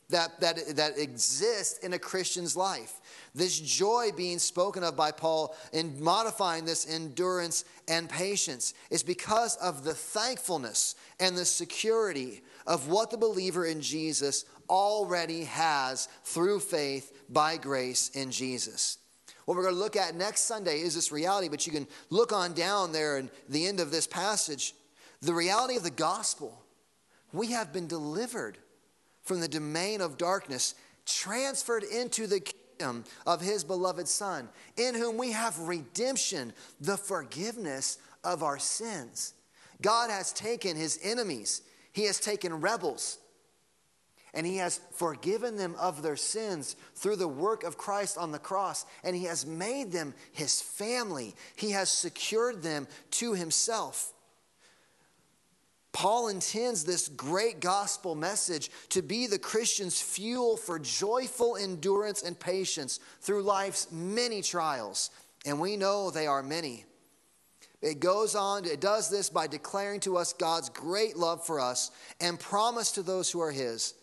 that 0.09 0.39
that 0.39 0.75
that 0.75 0.97
exists 0.97 1.79
in 1.79 1.93
a 1.93 1.99
christian's 1.99 2.55
life 2.55 2.99
this 3.33 3.59
joy 3.59 4.09
being 4.15 4.39
spoken 4.39 4.83
of 4.83 4.95
by 4.95 5.11
paul 5.11 5.55
in 5.71 6.01
modifying 6.03 6.65
this 6.65 6.87
endurance 6.89 7.65
and 7.87 8.09
patience 8.09 8.73
is 8.89 9.03
because 9.03 9.55
of 9.57 9.83
the 9.83 9.93
thankfulness 9.93 10.95
and 11.19 11.37
the 11.37 11.45
security 11.45 12.41
of 12.67 12.89
what 12.89 13.09
the 13.11 13.17
believer 13.17 13.65
in 13.65 13.81
jesus 13.81 14.45
already 14.69 15.43
has 15.43 16.07
through 16.23 16.59
faith 16.59 17.25
by 17.29 17.57
grace 17.57 18.09
in 18.09 18.31
Jesus. 18.31 18.97
What 19.45 19.57
we're 19.57 19.63
going 19.63 19.75
to 19.75 19.79
look 19.79 19.95
at 19.95 20.15
next 20.15 20.41
Sunday 20.41 20.79
is 20.79 20.95
this 20.95 21.11
reality, 21.11 21.49
but 21.49 21.67
you 21.67 21.73
can 21.73 21.87
look 22.09 22.31
on 22.31 22.53
down 22.53 22.91
there 22.91 23.17
in 23.17 23.29
the 23.49 23.67
end 23.67 23.79
of 23.79 23.91
this 23.91 24.07
passage. 24.07 24.73
The 25.21 25.33
reality 25.33 25.75
of 25.75 25.83
the 25.83 25.91
gospel. 25.91 26.59
We 27.33 27.47
have 27.47 27.73
been 27.73 27.87
delivered 27.87 28.57
from 29.23 29.39
the 29.39 29.47
domain 29.47 30.01
of 30.01 30.17
darkness, 30.17 30.75
transferred 31.05 31.83
into 31.83 32.27
the 32.27 32.39
kingdom 32.39 33.03
of 33.25 33.41
his 33.41 33.63
beloved 33.63 34.07
Son, 34.07 34.49
in 34.77 34.95
whom 34.95 35.17
we 35.17 35.31
have 35.31 35.57
redemption, 35.59 36.53
the 36.79 36.97
forgiveness 36.97 37.97
of 38.23 38.43
our 38.43 38.59
sins. 38.59 39.33
God 39.81 40.09
has 40.09 40.31
taken 40.31 40.77
his 40.77 40.99
enemies, 41.03 41.61
he 41.91 42.05
has 42.05 42.19
taken 42.19 42.61
rebels, 42.61 43.17
and 44.33 44.47
he 44.47 44.57
has 44.57 44.79
forgiven 44.93 45.57
them 45.57 45.75
of 45.79 46.01
their 46.01 46.15
sins 46.15 46.75
through 46.95 47.17
the 47.17 47.27
work 47.27 47.63
of 47.63 47.77
Christ 47.77 48.17
on 48.17 48.31
the 48.31 48.39
cross, 48.39 48.85
and 49.03 49.15
he 49.15 49.25
has 49.25 49.45
made 49.45 49.91
them 49.91 50.13
his 50.31 50.61
family. 50.61 51.35
He 51.55 51.71
has 51.71 51.89
secured 51.89 52.63
them 52.63 52.87
to 53.11 53.33
himself. 53.33 54.11
Paul 55.93 56.27
intends 56.29 56.83
this 56.83 57.07
great 57.07 57.59
gospel 57.59 58.15
message 58.15 58.71
to 58.89 59.03
be 59.03 59.27
the 59.27 59.39
Christian's 59.39 60.01
fuel 60.01 60.57
for 60.57 60.79
joyful 60.79 61.55
endurance 61.55 62.23
and 62.23 62.37
patience 62.37 62.99
through 63.21 63.43
life's 63.43 63.91
many 63.91 64.41
trials, 64.41 65.11
and 65.45 65.59
we 65.59 65.77
know 65.77 66.09
they 66.09 66.27
are 66.27 66.41
many. 66.41 66.85
It 67.81 67.99
goes 67.99 68.33
on, 68.33 68.65
it 68.65 68.81
does 68.81 69.09
this 69.09 69.29
by 69.29 69.45
declaring 69.45 69.99
to 70.01 70.17
us 70.17 70.33
God's 70.33 70.69
great 70.69 71.15
love 71.15 71.45
for 71.45 71.59
us 71.59 71.91
and 72.19 72.39
promise 72.39 72.91
to 72.93 73.03
those 73.03 73.29
who 73.29 73.39
are 73.41 73.51
his 73.51 73.93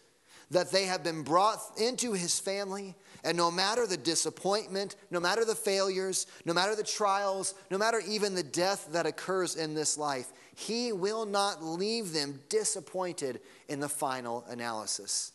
that 0.50 0.72
they 0.72 0.84
have 0.84 1.04
been 1.04 1.22
brought 1.22 1.60
into 1.80 2.12
his 2.12 2.40
family, 2.40 2.96
and 3.22 3.36
no 3.36 3.50
matter 3.50 3.86
the 3.86 3.96
disappointment, 3.96 4.96
no 5.10 5.20
matter 5.20 5.44
the 5.44 5.54
failures, 5.54 6.26
no 6.44 6.52
matter 6.52 6.74
the 6.74 6.82
trials, 6.82 7.54
no 7.70 7.78
matter 7.78 8.02
even 8.08 8.34
the 8.34 8.42
death 8.42 8.88
that 8.90 9.06
occurs 9.06 9.54
in 9.54 9.74
this 9.74 9.96
life, 9.96 10.32
he 10.60 10.92
will 10.92 11.24
not 11.24 11.64
leave 11.64 12.12
them 12.12 12.38
disappointed 12.50 13.40
in 13.68 13.80
the 13.80 13.88
final 13.88 14.44
analysis. 14.48 15.32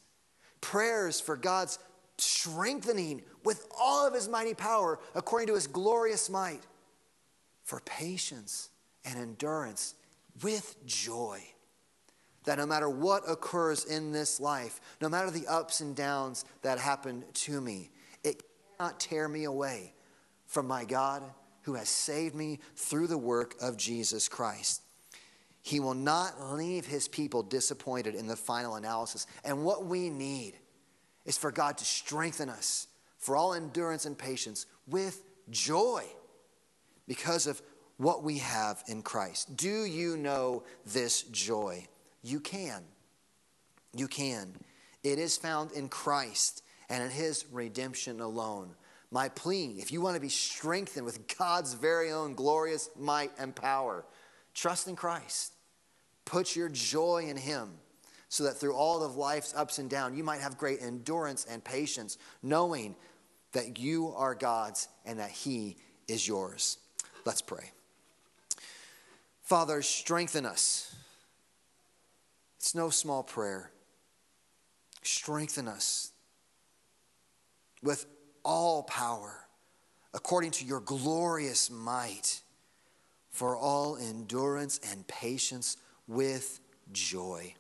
Prayers 0.62 1.20
for 1.20 1.36
God's 1.36 1.80
strengthening 2.20 3.24
with 3.44 3.68
all 3.76 4.06
of 4.06 4.14
his 4.14 4.30
mighty 4.30 4.54
power 4.54 5.00
according 5.16 5.48
to 5.48 5.56
his 5.56 5.66
glorious 5.66 6.30
might, 6.30 6.62
for 7.64 7.80
patience 7.82 8.70
and 9.04 9.18
endurance 9.18 9.96
with 10.44 10.76
joy 10.86 11.42
that 12.44 12.60
no 12.60 12.68
matter 12.68 12.88
what 12.88 13.24
occurs 13.28 13.84
in 13.86 14.12
this 14.12 14.40
life, 14.40 14.80
no 15.02 15.10
matter 15.10 15.32
the 15.32 15.48
ups 15.48 15.82
and 15.82 15.96
downs 15.96 16.46
that 16.62 16.78
happen 16.78 17.24
to 17.34 17.60
me, 17.60 17.90
it 18.24 18.44
cannot 18.78 19.00
tear 19.00 19.28
me 19.28 19.46
away 19.46 19.92
from 20.46 20.68
my 20.68 20.86
God 20.86 21.24
who 21.64 21.74
has 21.74 21.90
saved 21.90 22.36
me 22.36 22.60
through 22.76 23.08
the 23.08 23.18
work 23.18 23.56
of 23.60 23.76
Jesus 23.76 24.30
Christ. 24.30 24.84
He 25.66 25.80
will 25.80 25.96
not 25.96 26.54
leave 26.54 26.86
his 26.86 27.08
people 27.08 27.42
disappointed 27.42 28.14
in 28.14 28.28
the 28.28 28.36
final 28.36 28.76
analysis. 28.76 29.26
And 29.44 29.66
what 29.66 29.88
we 29.88 30.12
need 30.12 30.54
is 31.26 31.40
for 31.40 31.52
God 31.52 31.80
to 31.80 31.86
strengthen 31.86 32.50
us 32.50 32.86
for 33.18 33.36
all 33.36 33.56
endurance 33.56 34.06
and 34.06 34.16
patience 34.16 34.68
with 34.86 35.24
joy 35.50 36.04
because 37.08 37.48
of 37.48 37.64
what 37.98 38.22
we 38.22 38.38
have 38.38 38.84
in 38.88 39.02
Christ. 39.02 39.58
Do 39.58 39.86
you 39.86 40.18
know 40.18 40.62
this 40.86 41.24
joy? 41.24 41.88
You 42.22 42.40
can. 42.40 42.84
You 43.92 44.08
can. 44.08 44.54
It 45.04 45.18
is 45.18 45.36
found 45.36 45.72
in 45.72 45.90
Christ 45.90 46.62
and 46.90 47.04
in 47.04 47.10
his 47.10 47.44
redemption 47.52 48.20
alone. 48.20 48.76
My 49.10 49.30
plea, 49.30 49.78
if 49.80 49.92
you 49.92 50.00
want 50.00 50.14
to 50.14 50.22
be 50.22 50.30
strengthened 50.30 51.06
with 51.06 51.28
God's 51.40 51.74
very 51.74 52.12
own 52.12 52.36
glorious 52.36 52.92
might 52.96 53.32
and 53.40 53.56
power, 53.56 54.06
trust 54.54 54.88
in 54.88 54.96
Christ. 54.96 55.54
Put 56.26 56.56
your 56.56 56.70
joy 56.70 57.28
in 57.30 57.38
him 57.38 57.72
so 58.30 58.44
that 58.44 58.58
through 58.58 58.74
all 58.74 59.04
of 59.04 59.16
life's 59.16 59.54
ups 59.56 59.80
and 59.80 59.90
downs, 59.90 60.18
you 60.18 60.24
might 60.24 60.42
have 60.42 60.58
great 60.58 60.82
endurance 60.82 61.46
and 61.50 61.64
patience, 61.64 62.18
knowing 62.42 62.96
that 63.52 63.80
you 63.80 64.14
are 64.18 64.36
God's 64.36 64.88
and 65.06 65.20
that 65.20 65.30
he 65.30 65.78
is 66.08 66.28
yours. 66.28 66.80
Let's 67.24 67.42
pray. 67.42 67.72
Father, 69.44 69.82
strengthen 69.82 70.46
us 70.46 70.96
it's 72.66 72.74
no 72.74 72.90
small 72.90 73.22
prayer. 73.22 73.70
Strengthen 75.04 75.68
us 75.68 76.10
with 77.84 78.08
all 78.44 78.82
power 78.82 79.46
according 80.16 80.50
to 80.50 80.66
your 80.66 80.80
glorious 80.80 81.70
might 81.70 82.42
for 83.30 83.56
all 83.56 83.98
endurance 83.98 84.80
and 84.90 85.06
patience 85.06 85.78
with 86.08 86.60
joy. 86.92 87.54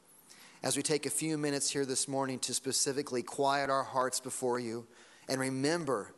As 0.64 0.76
we 0.76 0.84
take 0.84 1.06
a 1.06 1.12
few 1.12 1.38
minutes 1.38 1.70
here 1.70 1.86
this 1.86 2.08
morning 2.08 2.40
to 2.40 2.54
specifically 2.54 3.22
quiet 3.22 3.70
our 3.70 3.84
hearts 3.84 4.20
before 4.20 4.60
you 4.60 4.88
and 5.30 5.40
remember 5.40 6.14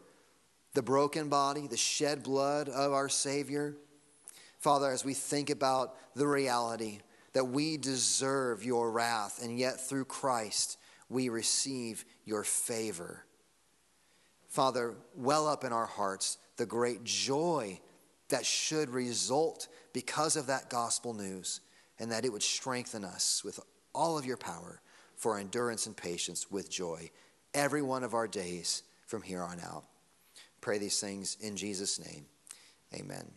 the 0.74 0.82
broken 0.82 1.28
body, 1.28 1.68
the 1.68 1.78
shed 1.78 2.24
blood 2.24 2.70
of 2.70 2.94
our 2.94 3.10
Savior, 3.10 3.76
Father, 4.60 4.90
as 4.92 5.04
we 5.04 5.14
think 5.14 5.50
about 5.50 5.96
the 6.16 6.28
reality 6.28 7.00
that 7.34 7.46
we 7.46 7.78
deserve 7.78 8.64
your 8.64 8.90
wrath, 8.90 9.44
and 9.44 9.60
yet 9.60 9.80
through 9.80 10.06
Christ 10.06 10.78
we 11.10 11.30
receive 11.30 12.06
your 12.26 12.44
favor. 12.44 13.26
Father, 14.48 14.96
well 15.16 15.48
up 15.48 15.64
in 15.64 15.72
our 15.72 15.86
hearts 15.86 16.38
the 16.58 16.66
great 16.66 17.04
joy 17.04 17.80
that 18.30 18.46
should 18.46 18.90
result 18.90 19.68
because 19.94 20.36
of 20.36 20.48
that 20.48 20.70
gospel 20.70 21.14
news, 21.14 21.62
and 22.00 22.12
that 22.12 22.26
it 22.26 22.32
would 22.32 22.44
strengthen 22.44 23.04
us 23.04 23.44
with 23.44 23.60
all 23.94 24.18
of 24.18 24.26
your 24.26 24.38
power 24.38 24.82
for 25.16 25.40
endurance 25.40 25.88
and 25.88 25.98
patience 25.98 26.52
with 26.52 26.70
joy 26.70 27.10
every 27.54 27.82
one 27.82 28.04
of 28.04 28.14
our 28.14 28.28
days 28.28 28.84
from 29.06 29.22
here 29.22 29.42
on 29.42 29.60
out. 29.60 29.86
Pray 30.62 30.78
these 30.78 31.00
things 31.00 31.38
in 31.42 31.56
Jesus' 31.56 32.00
name. 32.00 32.26
Amen. 32.94 33.32